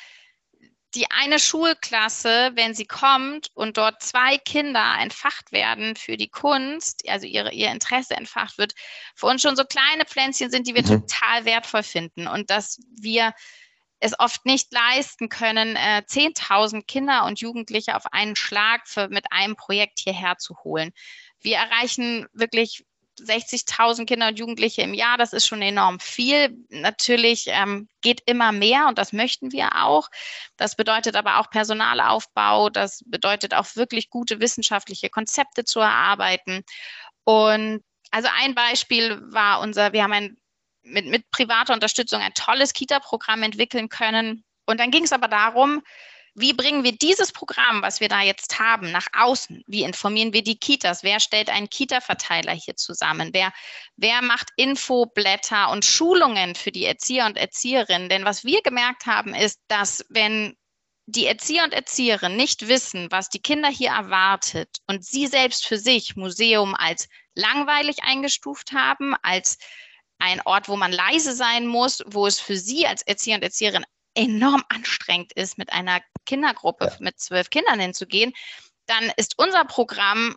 die 0.95 1.11
eine 1.11 1.39
Schulklasse, 1.39 2.53
wenn 2.55 2.75
sie 2.75 2.87
kommt 2.87 3.51
und 3.55 3.77
dort 3.77 4.03
zwei 4.03 4.39
Kinder 4.39 4.97
entfacht 4.99 5.53
werden 5.53 5.95
für 5.95 6.17
die 6.17 6.29
Kunst, 6.29 7.03
also 7.09 7.27
ihre, 7.27 7.53
ihr 7.53 7.71
Interesse 7.71 8.17
entfacht 8.17 8.57
wird, 8.59 8.73
für 9.15 9.27
uns 9.27 9.43
schon 9.43 9.57
so 9.57 9.65
kleine 9.65 10.07
Pflänzchen 10.07 10.51
sind, 10.51 10.67
die 10.67 10.75
wir 10.75 10.83
mhm. 10.83 11.07
total 11.07 11.45
wertvoll 11.45 11.83
finden 11.83 12.27
und 12.27 12.49
dass 12.49 12.79
wir 12.91 13.35
es 14.01 14.19
oft 14.19 14.45
nicht 14.47 14.73
leisten 14.73 15.29
können, 15.29 15.77
äh, 15.77 16.03
10.000 16.07 16.87
Kinder 16.87 17.25
und 17.25 17.41
Jugendliche 17.41 17.97
auf 17.97 18.05
einen 18.13 18.37
Schlag 18.37 18.87
für, 18.87 19.09
mit 19.09 19.33
einem 19.33 19.57
Projekt 19.57 20.01
hierher 20.01 20.37
zu 20.39 20.57
holen. 20.65 20.93
Wir 21.47 21.59
erreichen 21.59 22.27
wirklich 22.33 22.85
60.000 23.21 24.05
Kinder 24.05 24.27
und 24.27 24.39
Jugendliche 24.41 24.83
im 24.83 24.95
Jahr, 24.95 25.17
das 25.17 25.33
ist 25.33 25.47
schon 25.47 25.63
enorm 25.63 26.01
viel. 26.01 26.59
Natürlich 26.71 27.45
ähm, 27.47 27.89
geht 28.01 28.21
immer 28.27 28.51
mehr 28.51 28.89
und 28.89 28.99
das 28.99 29.13
möchten 29.13 29.53
wir 29.53 29.85
auch. 29.85 30.09
Das 30.57 30.75
bedeutet 30.75 31.15
aber 31.15 31.39
auch 31.39 31.49
Personalaufbau, 31.49 32.69
das 32.69 33.05
bedeutet 33.07 33.55
auch 33.55 33.77
wirklich 33.77 34.11
gute 34.11 34.41
wissenschaftliche 34.41 35.09
Konzepte 35.09 35.65
zu 35.65 35.79
erarbeiten. 35.79 36.65
Und 37.23 37.85
also 38.11 38.29
ein 38.43 38.57
Beispiel 38.57 39.23
war 39.31 39.61
unser, 39.61 39.93
wir 39.93 40.03
haben 40.03 40.13
ein, 40.13 40.37
mit, 40.83 41.07
mit 41.07 41.31
privater 41.31 41.75
Unterstützung 41.75 42.21
ein 42.23 42.35
tolles 42.35 42.73
Kita-Programm 42.73 43.45
entwickeln 43.45 43.89
können. 43.89 44.43
Und 44.67 44.81
dann 44.81 44.91
ging 44.91 45.05
es 45.05 45.13
aber 45.13 45.29
darum, 45.29 45.81
wie 46.39 46.53
bringen 46.53 46.85
wir 46.85 46.93
dieses 46.93 47.33
Programm, 47.33 47.81
was 47.81 48.01
wir 48.01 48.09
da 48.09 48.21
jetzt 48.21 48.59
haben, 48.59 48.93
nach 48.93 49.07
außen? 49.15 49.65
Wie 49.67 49.85
informieren 49.85 50.35
wir 50.35 50.43
die 50.43 50.59
Kitas? 50.59 51.03
Wer 51.03 51.19
stellt 51.19 51.49
einen 51.49 51.71
Kita-Verteiler 51.71 52.53
hier 52.53 52.77
zusammen? 52.77 53.31
Wer, 53.33 53.53
wer 53.97 54.21
macht 54.21 54.51
Infoblätter 54.57 55.71
und 55.71 55.87
Schulungen 55.87 56.55
für 56.55 56.73
die 56.73 56.85
Erzieher 56.85 57.25
und 57.25 57.39
Erzieherinnen? 57.39 58.11
Denn 58.11 58.27
was 58.27 58.45
wir 58.45 58.61
gemerkt 58.61 59.07
haben, 59.07 59.35
ist, 59.35 59.61
dass 59.69 60.05
wenn 60.11 60.55
die 61.07 61.25
Erzieher 61.25 61.65
und 61.65 61.73
Erzieherinnen 61.73 62.37
nicht 62.37 62.69
wissen, 62.69 63.11
was 63.11 63.31
die 63.31 63.41
Kinder 63.41 63.71
hier 63.71 63.91
erwartet 63.91 64.69
und 64.87 65.07
sie 65.07 65.29
selbst 65.29 65.67
für 65.67 65.79
sich 65.79 66.17
Museum 66.17 66.75
als 66.75 67.09
langweilig 67.35 68.03
eingestuft 68.03 68.73
haben, 68.73 69.15
als 69.23 69.57
ein 70.19 70.43
Ort, 70.45 70.69
wo 70.69 70.77
man 70.77 70.93
leise 70.93 71.33
sein 71.35 71.67
muss, 71.67 72.03
wo 72.07 72.27
es 72.27 72.41
für 72.41 72.57
sie 72.57 72.87
als 72.87 73.03
Erzieher 73.03 73.37
und 73.37 73.43
Erzieherin 73.43 73.87
enorm 74.17 74.65
anstrengend 74.69 75.33
ist, 75.35 75.59
mit 75.59 75.73
einer 75.73 76.01
Kindergruppe 76.25 76.87
ja. 76.87 76.97
mit 77.01 77.21
zwölf 77.21 77.51
Kindern 77.51 77.79
hinzugehen, 77.79 78.33
dann 78.87 79.13
ist 79.17 79.39
unser 79.39 79.65
Programm 79.65 80.37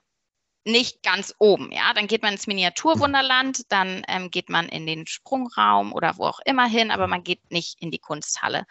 nicht 0.66 1.02
ganz 1.04 1.34
oben. 1.40 1.72
Ja, 1.72 1.94
dann 1.94 2.08
geht 2.08 2.22
man 2.22 2.34
ins 2.34 2.48
Miniaturwunderland, 2.48 3.72
dann 3.72 4.04
ähm, 4.08 4.30
geht 4.30 4.50
man 4.50 4.68
in 4.70 4.86
den 4.86 5.08
Sprungraum 5.08 5.94
oder 5.94 6.18
wo 6.18 6.26
auch 6.26 6.40
immer 6.46 6.66
hin, 6.66 6.92
aber 6.92 7.08
man 7.08 7.24
geht 7.24 7.50
nicht 7.50 7.82
in 7.82 7.92
die 7.92 8.00
Kunsthalle. 8.00 8.66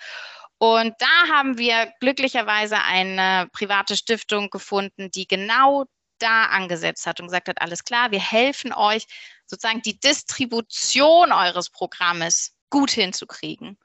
Und 0.58 0.94
da 0.98 1.32
haben 1.32 1.56
wir 1.56 1.92
glücklicherweise 2.00 2.78
eine 2.82 3.48
private 3.52 3.96
Stiftung 3.96 4.50
gefunden, 4.50 5.10
die 5.10 5.26
genau 5.26 5.84
da 6.18 6.46
angesetzt 6.46 7.06
hat 7.06 7.20
und 7.20 7.28
gesagt 7.28 7.48
hat, 7.48 7.62
alles 7.62 7.84
klar, 7.84 8.10
wir 8.10 8.20
helfen 8.20 8.72
euch, 8.72 9.06
sozusagen 9.46 9.82
die 9.82 9.98
Distribution 9.98 11.32
eures 11.32 11.70
Programmes 11.70 12.54
gut 12.70 12.90
hinzukriegen. 12.90 13.78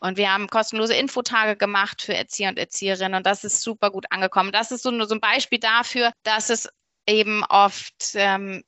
Und 0.00 0.16
wir 0.16 0.32
haben 0.32 0.48
kostenlose 0.48 0.94
Infotage 0.94 1.56
gemacht 1.56 2.02
für 2.02 2.14
Erzieher 2.14 2.50
und 2.50 2.58
Erzieherinnen 2.58 3.14
und 3.14 3.26
das 3.26 3.44
ist 3.44 3.62
super 3.62 3.90
gut 3.90 4.06
angekommen. 4.10 4.52
Das 4.52 4.70
ist 4.70 4.82
so, 4.82 5.04
so 5.04 5.14
ein 5.14 5.20
Beispiel 5.20 5.58
dafür, 5.58 6.12
dass 6.22 6.50
es 6.50 6.68
eben 7.06 7.44
oft 7.44 8.12
ähm, 8.14 8.62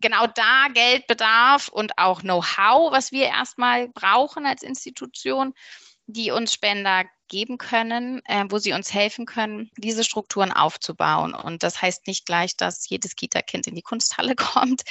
genau 0.00 0.26
da 0.26 0.68
Geld 0.72 1.06
bedarf 1.06 1.68
und 1.68 1.92
auch 1.96 2.20
Know-how, 2.20 2.92
was 2.92 3.12
wir 3.12 3.26
erstmal 3.26 3.88
brauchen 3.88 4.46
als 4.46 4.62
Institution, 4.62 5.54
die 6.06 6.30
uns 6.30 6.52
Spender 6.52 7.04
geben 7.28 7.58
können, 7.58 8.22
äh, 8.24 8.44
wo 8.48 8.58
sie 8.58 8.72
uns 8.72 8.92
helfen 8.92 9.26
können, 9.26 9.70
diese 9.76 10.02
Strukturen 10.02 10.50
aufzubauen. 10.50 11.34
Und 11.34 11.62
das 11.62 11.80
heißt 11.80 12.06
nicht 12.06 12.24
gleich, 12.24 12.56
dass 12.56 12.88
jedes 12.88 13.14
Kita-Kind 13.14 13.66
in 13.66 13.74
die 13.74 13.82
Kunsthalle 13.82 14.34
kommt, 14.36 14.82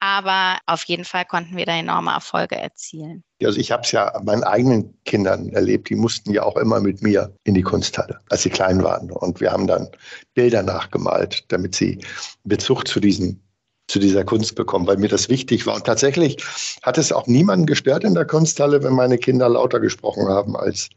aber 0.00 0.58
auf 0.66 0.82
jeden 0.84 1.04
Fall 1.04 1.24
konnten 1.24 1.56
wir 1.56 1.64
da 1.64 1.76
enorme 1.76 2.10
Erfolge 2.10 2.56
erzielen. 2.56 3.22
Also 3.42 3.60
ich 3.60 3.70
habe 3.70 3.82
es 3.82 3.92
ja 3.92 4.20
meinen 4.24 4.42
eigenen 4.42 5.00
Kindern 5.04 5.50
erlebt, 5.50 5.88
die 5.88 5.94
mussten 5.94 6.32
ja 6.32 6.42
auch 6.42 6.56
immer 6.56 6.80
mit 6.80 7.02
mir 7.02 7.34
in 7.44 7.54
die 7.54 7.62
Kunsthalle, 7.62 8.20
als 8.28 8.42
sie 8.42 8.50
klein 8.50 8.82
waren. 8.82 9.10
Und 9.10 9.40
wir 9.40 9.52
haben 9.52 9.68
dann 9.68 9.88
Bilder 10.34 10.62
nachgemalt, 10.62 11.44
damit 11.48 11.76
sie 11.76 12.04
Bezug 12.44 12.88
zu 12.88 12.98
diesen 12.98 13.45
zu 13.88 13.98
dieser 13.98 14.24
Kunst 14.24 14.54
bekommen, 14.54 14.86
weil 14.86 14.96
mir 14.96 15.08
das 15.08 15.28
wichtig 15.28 15.66
war. 15.66 15.76
Und 15.76 15.86
tatsächlich 15.86 16.36
hat 16.82 16.98
es 16.98 17.12
auch 17.12 17.26
niemanden 17.26 17.66
gestört 17.66 18.04
in 18.04 18.14
der 18.14 18.24
Kunsthalle, 18.24 18.82
wenn 18.82 18.94
meine 18.94 19.18
Kinder 19.18 19.48
lauter 19.48 19.80
gesprochen 19.80 20.28
haben 20.28 20.56
als 20.56 20.90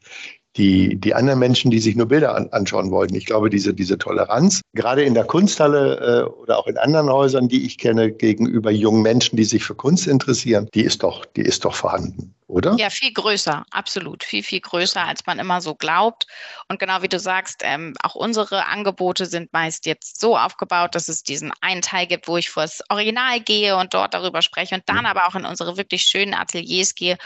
die, 0.58 1.00
die 1.00 1.14
anderen 1.14 1.40
Menschen, 1.40 1.70
die 1.70 1.80
sich 1.80 1.96
nur 1.96 2.08
Bilder 2.08 2.36
an, 2.36 2.50
anschauen 2.52 2.90
wollten. 2.92 3.16
Ich 3.16 3.26
glaube, 3.26 3.50
diese, 3.50 3.74
diese 3.74 3.98
Toleranz, 3.98 4.62
gerade 4.74 5.04
in 5.04 5.14
der 5.14 5.26
Kunsthalle 5.26 6.26
äh, 6.28 6.42
oder 6.42 6.58
auch 6.58 6.68
in 6.68 6.78
anderen 6.78 7.10
Häusern, 7.10 7.48
die 7.48 7.66
ich 7.66 7.78
kenne, 7.78 8.12
gegenüber 8.12 8.72
jungen 8.72 9.04
Menschen, 9.04 9.38
die 9.38 9.44
sich 9.44 9.64
für 9.64 9.76
Kunst 9.76 10.08
interessieren, 10.08 10.68
die 10.74 10.82
ist 10.82 11.04
doch, 11.04 11.26
die 11.26 11.42
ist 11.42 11.66
doch 11.66 11.76
vorhanden, 11.76 12.34
oder? 12.48 12.76
Ja, 12.80 12.90
viel 12.90 13.14
größer, 13.14 13.64
absolut. 13.70 14.24
Viel, 14.24 14.42
viel 14.42 14.60
größer, 14.60 15.06
als 15.06 15.26
man 15.28 15.38
immer 15.38 15.62
so 15.62 15.76
glaubt. 15.76 16.26
Und 16.68 16.80
genau 16.80 17.04
wie 17.04 17.10
du 17.10 17.20
sagst, 17.20 17.62
ähm, 17.64 17.94
auch 18.02 18.16
unsere 18.16 18.66
Angebote 18.66 19.28
sind 19.28 19.54
meist 19.54 19.86
jetzt 19.86 20.20
so 20.20 20.36
aufgebaut, 20.36 20.96
dass 20.96 21.10
es 21.10 21.22
diesen 21.22 21.54
einen 21.62 21.84
Teil 21.84 22.08
gibt, 22.08 22.28
wo 22.28 22.38
ich 22.38 22.50
vor 22.50 22.64
das 22.64 22.82
Original 22.90 23.40
gehe 23.40 23.78
und 23.78 23.94
dort 23.94 24.16
darüber 24.16 24.42
spreche 24.42 24.76
und 24.76 24.84
dann 24.88 25.02
mhm. 25.02 25.06
aber 25.06 25.28
auch 25.28 25.36
in 25.36 25.46
unsere 25.46 25.78
wirklich 25.78 26.02
schönen 26.02 26.34
Ateliers 26.34 26.96
gehe 26.96 27.18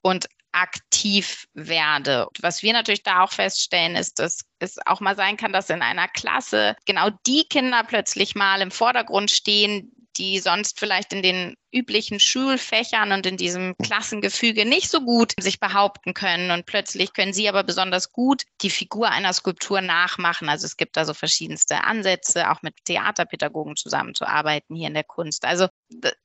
und 0.00 0.28
aktiv 0.52 1.46
werde. 1.54 2.28
Was 2.40 2.62
wir 2.62 2.72
natürlich 2.72 3.02
da 3.02 3.22
auch 3.22 3.32
feststellen, 3.32 3.96
ist, 3.96 4.18
dass 4.18 4.42
es 4.58 4.78
auch 4.86 5.00
mal 5.00 5.16
sein 5.16 5.36
kann, 5.36 5.52
dass 5.52 5.70
in 5.70 5.82
einer 5.82 6.08
Klasse 6.08 6.76
genau 6.86 7.10
die 7.26 7.44
Kinder 7.44 7.84
plötzlich 7.84 8.34
mal 8.34 8.60
im 8.60 8.70
Vordergrund 8.70 9.30
stehen, 9.30 9.92
die 10.16 10.38
sonst 10.38 10.78
vielleicht 10.78 11.12
in 11.12 11.22
den 11.22 11.56
üblichen 11.72 12.20
Schulfächern 12.20 13.12
und 13.12 13.26
in 13.26 13.36
diesem 13.36 13.74
Klassengefüge 13.78 14.66
nicht 14.66 14.90
so 14.90 15.00
gut 15.00 15.32
sich 15.40 15.58
behaupten 15.58 16.12
können. 16.14 16.50
Und 16.50 16.66
plötzlich 16.66 17.14
können 17.14 17.32
sie 17.32 17.48
aber 17.48 17.64
besonders 17.64 18.12
gut 18.12 18.42
die 18.60 18.70
Figur 18.70 19.08
einer 19.08 19.32
Skulptur 19.32 19.80
nachmachen. 19.80 20.48
Also 20.48 20.66
es 20.66 20.76
gibt 20.76 20.96
da 20.96 21.04
so 21.04 21.14
verschiedenste 21.14 21.84
Ansätze, 21.84 22.50
auch 22.50 22.62
mit 22.62 22.74
Theaterpädagogen 22.84 23.76
zusammenzuarbeiten 23.76 24.76
hier 24.76 24.88
in 24.88 24.94
der 24.94 25.04
Kunst. 25.04 25.44
Also 25.44 25.68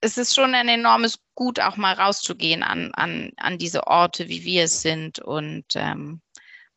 es 0.01 0.17
ist 0.17 0.35
schon 0.35 0.53
ein 0.53 0.67
enormes 0.67 1.19
Gut, 1.35 1.59
auch 1.59 1.77
mal 1.77 1.93
rauszugehen 1.93 2.63
an, 2.63 2.91
an, 2.95 3.31
an 3.37 3.59
diese 3.59 3.85
Orte, 3.85 4.27
wie 4.27 4.43
wir 4.43 4.63
es 4.63 4.81
sind 4.81 5.19
und 5.19 5.65
ähm, 5.75 6.19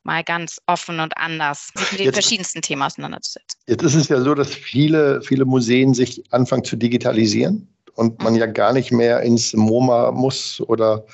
mal 0.02 0.24
ganz 0.24 0.60
offen 0.66 1.00
und 1.00 1.16
anders 1.16 1.68
sich 1.74 1.92
mit 1.92 2.00
den 2.00 2.06
jetzt, 2.06 2.14
verschiedensten 2.14 2.62
Themen 2.62 2.82
auseinanderzusetzen. 2.82 3.60
Jetzt 3.66 3.82
ist 3.82 3.94
es 3.94 4.08
ja 4.08 4.20
so, 4.20 4.34
dass 4.34 4.54
viele, 4.54 5.22
viele 5.22 5.44
Museen 5.44 5.94
sich 5.94 6.22
anfangen 6.32 6.64
zu 6.64 6.76
digitalisieren 6.76 7.68
und 7.94 8.22
man 8.22 8.34
ja 8.34 8.46
gar 8.46 8.72
nicht 8.72 8.92
mehr 8.92 9.20
ins 9.20 9.52
MoMA 9.52 10.10
muss 10.12 10.60
oder 10.62 11.04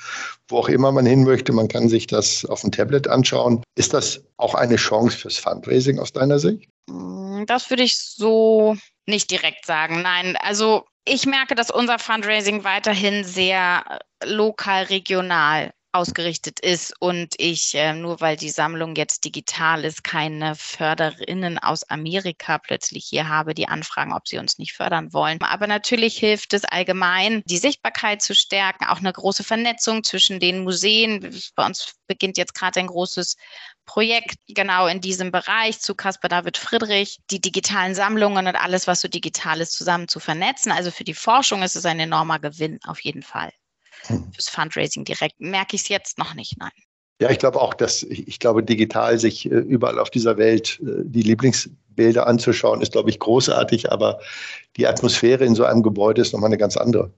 wo 0.47 0.59
auch 0.59 0.69
immer 0.69 0.91
man 0.91 1.05
hin 1.05 1.23
möchte. 1.23 1.51
Man 1.51 1.67
kann 1.67 1.89
sich 1.89 2.07
das 2.07 2.45
auf 2.45 2.61
dem 2.61 2.71
Tablet 2.71 3.07
anschauen. 3.07 3.61
Ist 3.75 3.93
das 3.93 4.23
auch 4.37 4.55
eine 4.55 4.77
Chance 4.77 5.17
fürs 5.17 5.37
Fundraising 5.37 5.99
aus 5.99 6.13
deiner 6.13 6.39
Sicht? 6.39 6.69
Mm, 6.89 7.43
das 7.45 7.69
würde 7.69 7.83
ich 7.83 7.97
so 7.99 8.77
nicht 9.05 9.31
direkt 9.31 9.65
sagen. 9.65 10.01
Nein, 10.01 10.37
also 10.39 10.85
ich 11.05 11.25
merke, 11.25 11.55
dass 11.55 11.71
unser 11.71 11.99
Fundraising 11.99 12.63
weiterhin 12.63 13.23
sehr 13.23 13.83
lokal, 14.23 14.83
regional 14.83 15.71
ausgerichtet 15.91 16.59
ist 16.59 16.93
und 16.99 17.33
ich, 17.37 17.73
äh, 17.73 17.93
nur 17.93 18.21
weil 18.21 18.35
die 18.37 18.49
Sammlung 18.49 18.95
jetzt 18.95 19.25
digital 19.25 19.83
ist, 19.83 20.03
keine 20.03 20.55
Förderinnen 20.55 21.57
aus 21.57 21.83
Amerika 21.89 22.57
plötzlich 22.59 23.05
hier 23.05 23.29
habe, 23.29 23.53
die 23.53 23.67
anfragen, 23.67 24.13
ob 24.13 24.27
sie 24.27 24.37
uns 24.37 24.57
nicht 24.59 24.73
fördern 24.73 25.13
wollen. 25.13 25.41
Aber 25.41 25.67
natürlich 25.67 26.17
hilft 26.17 26.53
es 26.53 26.65
allgemein, 26.65 27.41
die 27.45 27.57
Sichtbarkeit 27.57 28.21
zu 28.21 28.35
stärken, 28.35 28.85
auch 28.85 28.99
eine 28.99 29.13
große 29.13 29.43
Vernetzung 29.43 30.03
zwischen 30.03 30.39
den 30.39 30.63
Museen. 30.63 31.35
Bei 31.55 31.65
uns 31.65 31.95
beginnt 32.07 32.37
jetzt 32.37 32.53
gerade 32.53 32.79
ein 32.79 32.87
großes 32.87 33.35
Projekt 33.85 34.35
genau 34.47 34.87
in 34.87 35.01
diesem 35.01 35.31
Bereich 35.31 35.79
zu 35.79 35.95
Caspar 35.95 36.29
David 36.29 36.57
Friedrich, 36.57 37.19
die 37.31 37.41
digitalen 37.41 37.95
Sammlungen 37.95 38.47
und 38.47 38.55
alles, 38.55 38.85
was 38.85 39.01
so 39.01 39.07
digital 39.07 39.61
ist, 39.61 39.73
zusammen 39.73 40.07
zu 40.07 40.19
vernetzen. 40.19 40.71
Also 40.71 40.91
für 40.91 41.05
die 41.05 41.13
Forschung 41.13 41.63
ist 41.63 41.75
es 41.75 41.85
ein 41.85 41.99
enormer 41.99 42.39
Gewinn 42.39 42.79
auf 42.85 42.99
jeden 42.99 43.23
Fall. 43.23 43.51
Hm. 44.07 44.31
Fürs 44.33 44.49
Fundraising 44.49 45.05
direkt 45.05 45.39
merke 45.39 45.75
ich 45.75 45.83
es 45.83 45.89
jetzt 45.89 46.17
noch 46.17 46.33
nicht, 46.33 46.57
nein. 46.57 46.71
Ja, 47.19 47.31
ich 47.31 47.39
glaube 47.39 47.59
auch, 47.59 47.73
dass 47.73 48.03
ich 48.03 48.39
glaube, 48.39 48.63
digital 48.63 49.17
sich 49.17 49.49
äh, 49.49 49.55
überall 49.55 49.99
auf 49.99 50.11
dieser 50.11 50.37
Welt 50.37 50.79
äh, 50.81 51.01
die 51.03 51.23
Lieblingsbilder 51.23 52.27
anzuschauen, 52.27 52.81
ist, 52.81 52.91
glaube 52.91 53.09
ich, 53.09 53.19
großartig, 53.19 53.91
aber 53.91 54.19
die 54.75 54.85
Atmosphäre 54.85 55.43
in 55.43 55.55
so 55.55 55.65
einem 55.65 55.81
Gebäude 55.81 56.21
ist 56.21 56.33
nochmal 56.33 56.49
eine 56.49 56.57
ganz 56.57 56.77
andere. 56.77 57.11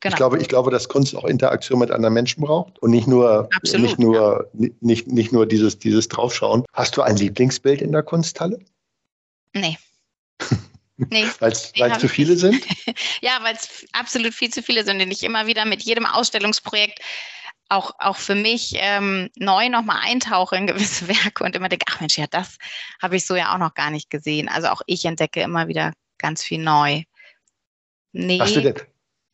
Genau. 0.00 0.12
Ich, 0.12 0.16
glaube, 0.16 0.38
ich 0.38 0.48
glaube, 0.48 0.70
dass 0.70 0.88
Kunst 0.88 1.16
auch 1.16 1.24
Interaktion 1.24 1.78
mit 1.78 1.90
anderen 1.90 2.12
Menschen 2.12 2.42
braucht 2.42 2.78
und 2.80 2.90
nicht 2.90 3.06
nur, 3.06 3.48
Absolut, 3.56 3.86
nicht 3.86 3.98
nur, 3.98 4.50
ja. 4.58 4.68
nicht, 4.80 5.06
nicht 5.06 5.32
nur 5.32 5.46
dieses, 5.46 5.78
dieses 5.78 6.08
Draufschauen. 6.08 6.64
Hast 6.74 6.96
du 6.96 7.02
ein 7.02 7.16
Lieblingsbild 7.16 7.80
in 7.80 7.92
der 7.92 8.02
Kunsthalle? 8.02 8.58
Nee. 9.54 9.78
Nee, 10.96 11.26
weil 11.40 11.52
es 11.52 11.72
zu 11.98 12.08
viele 12.08 12.36
sind? 12.36 12.64
ja, 13.20 13.38
weil 13.42 13.54
es 13.54 13.86
absolut 13.92 14.34
viel 14.34 14.50
zu 14.50 14.62
viele 14.62 14.84
sind, 14.84 14.98
den 14.98 15.10
ich 15.10 15.22
immer 15.22 15.46
wieder 15.46 15.64
mit 15.64 15.82
jedem 15.82 16.06
Ausstellungsprojekt 16.06 17.00
auch, 17.68 17.92
auch 17.98 18.16
für 18.16 18.34
mich 18.34 18.74
ähm, 18.76 19.30
neu 19.36 19.68
nochmal 19.68 20.00
eintauche 20.02 20.56
in 20.56 20.66
gewisse 20.66 21.08
Werke 21.08 21.44
und 21.44 21.56
immer 21.56 21.68
denke, 21.68 21.86
ach 21.88 22.00
Mensch, 22.00 22.18
ja, 22.18 22.26
das 22.26 22.58
habe 23.02 23.16
ich 23.16 23.26
so 23.26 23.34
ja 23.34 23.54
auch 23.54 23.58
noch 23.58 23.74
gar 23.74 23.90
nicht 23.90 24.10
gesehen. 24.10 24.48
Also 24.48 24.68
auch 24.68 24.82
ich 24.86 25.04
entdecke 25.04 25.40
immer 25.40 25.68
wieder 25.68 25.92
ganz 26.18 26.42
viel 26.44 26.62
neu. 26.62 27.02
Nee. 28.12 28.38
Hast 28.38 28.56
du 28.56 28.62
denn, 28.62 28.74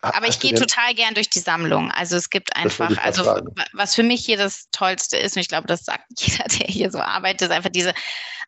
aber 0.03 0.29
ich 0.29 0.41
gehe 0.41 0.55
total 0.55 0.95
gern 0.95 1.15
durch 1.15 1.29
die 1.29 1.41
Sammlung. 1.41 1.91
Also 1.91 2.17
es 2.17 2.31
gibt 2.31 2.57
einfach, 2.57 2.97
also 2.99 3.43
was 3.73 3.95
für 3.95 4.03
mich 4.03 4.25
hier 4.25 4.39
das 4.39 4.71
Tollste 4.71 5.19
ist, 5.19 5.37
und 5.37 5.43
ich 5.43 5.49
glaube, 5.49 5.67
das 5.67 5.85
sagt 5.85 6.05
jeder, 6.19 6.45
der 6.45 6.67
hier 6.67 6.91
so 6.91 7.01
arbeitet, 7.01 7.51
ist 7.51 7.55
einfach 7.55 7.71
diese 7.71 7.93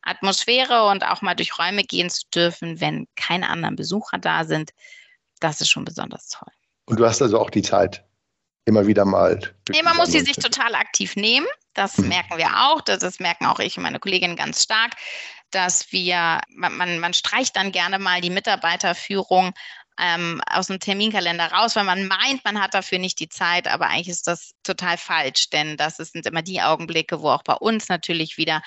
Atmosphäre 0.03 0.87
und 0.87 1.05
auch 1.05 1.23
mal 1.23 1.35
durch 1.35 1.59
Räume 1.59 1.85
gehen 1.85 2.11
zu 2.11 2.23
dürfen, 2.35 2.81
wenn 2.81 3.07
keine 3.17 3.49
anderen 3.49 3.77
Besucher 3.77 4.19
da 4.19 4.45
sind. 4.45 4.71
Das 5.41 5.61
ist 5.61 5.71
schon 5.71 5.85
besonders 5.85 6.29
toll. 6.29 6.53
Und 6.87 6.99
du 6.99 7.07
hast 7.07 7.23
also 7.23 7.39
auch 7.39 7.51
die 7.51 7.63
Zeit, 7.63 8.05
immer 8.65 8.87
wieder 8.87 9.05
mal. 9.05 9.39
Nee, 9.69 9.83
man 9.83 9.97
muss 9.97 10.13
sie 10.13 10.21
sich 10.21 10.37
total 10.37 10.75
aktiv 10.75 11.17
nehmen. 11.17 11.47
Das 11.75 11.99
mhm. 11.99 12.09
merken 12.09 12.39
wir 12.39 12.49
auch. 12.69 12.81
Das, 12.81 13.01
das 13.01 13.21
merken 13.21 13.47
auch 13.47 13.59
ich 13.59 13.77
und 13.77 13.83
meine 13.83 13.99
Kollegin 13.99 14.37
ganz 14.37 14.63
stark, 14.63 14.93
dass 15.51 15.93
wir, 15.93 16.41
man, 16.49 16.77
man, 16.77 16.99
man 16.99 17.15
streicht 17.15 17.57
dann 17.57 17.73
gerne 17.73 17.99
mal 17.99 18.21
die 18.21 18.31
Mitarbeiterführung 18.31 19.53
ähm, 19.99 20.41
aus 20.51 20.69
dem 20.69 20.81
Terminkalender 20.81 21.53
raus, 21.53 21.77
weil 21.77 21.85
man 21.85 22.07
meint, 22.07 22.45
man 22.45 22.61
hat 22.61 22.75
dafür 22.75 22.99
nicht 22.99 23.21
die 23.21 23.29
Zeit, 23.29 23.69
aber 23.69 23.89
eigentlich 23.89 24.09
ist 24.09 24.27
das 24.27 24.53
total 24.63 24.97
falsch, 24.97 25.51
denn 25.51 25.77
das 25.77 25.97
sind 25.97 26.27
immer 26.27 26.43
die 26.43 26.63
Augenblicke, 26.63 27.21
wo 27.21 27.31
auch 27.31 27.43
bei 27.43 27.55
uns 27.55 27.89
natürlich 27.89 28.37
wieder 28.37 28.63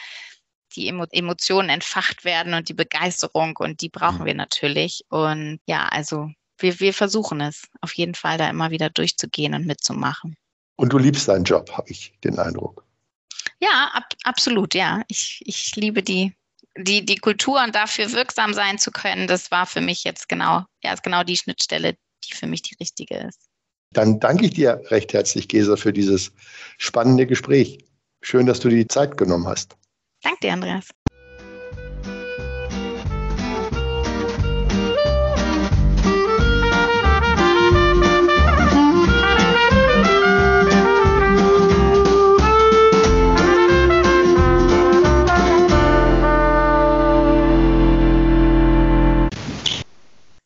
die 0.76 0.88
Emotionen 0.88 1.70
entfacht 1.70 2.26
werden 2.26 2.54
und 2.54 2.70
die 2.70 2.74
Begeisterung 2.74 3.56
und 3.58 3.82
die 3.82 3.90
brauchen 3.90 4.22
mhm. 4.22 4.26
wir 4.26 4.34
natürlich. 4.36 5.04
Und 5.10 5.60
ja, 5.68 5.88
also 5.88 6.30
wir, 6.58 6.80
wir 6.80 6.94
versuchen 6.94 7.42
es 7.42 7.64
auf 7.82 7.94
jeden 7.94 8.16
Fall 8.16 8.38
da 8.38 8.50
immer 8.50 8.72
wieder 8.72 8.90
durchzugehen 8.90 9.54
und 9.54 9.66
mitzumachen. 9.66 10.36
Und 10.76 10.92
du 10.92 10.98
liebst 10.98 11.28
deinen 11.28 11.46
Job, 11.46 11.72
habe 11.72 11.90
ich 11.90 12.14
den 12.24 12.38
Eindruck. 12.38 12.86
Ja, 13.60 13.92
ab, 13.94 14.04
absolut, 14.24 14.74
ja. 14.74 15.02
Ich, 15.08 15.42
ich 15.46 15.76
liebe 15.76 16.04
die, 16.04 16.36
die, 16.78 17.06
die 17.06 17.18
Kultur 17.18 17.64
und 17.64 17.76
dafür 17.76 18.12
wirksam 18.12 18.54
sein 18.54 18.78
zu 18.78 18.92
können, 18.92 19.28
das 19.28 19.52
war 19.52 19.66
für 19.66 19.82
mich 19.82 20.04
jetzt 20.04 20.28
genau, 20.28 20.64
ja, 20.84 20.94
ist 20.94 21.04
genau 21.04 21.24
die 21.24 21.38
Schnittstelle, 21.38 21.98
die 22.24 22.36
für 22.36 22.48
mich 22.48 22.62
die 22.62 22.76
richtige 22.80 23.18
ist. 23.18 23.48
Dann 23.92 24.20
danke 24.20 24.46
ich 24.46 24.54
dir 24.54 24.82
recht 24.90 25.14
herzlich, 25.14 25.48
Gesa, 25.48 25.78
für 25.78 25.94
dieses 25.94 26.32
spannende 26.78 27.26
Gespräch. 27.28 27.80
Schön, 28.22 28.46
dass 28.46 28.60
du 28.60 28.70
die 28.70 28.88
Zeit 28.88 29.18
genommen 29.18 29.48
hast. 29.48 29.78
Danke 30.22 30.40
dir, 30.42 30.54
Andreas. 30.54 30.90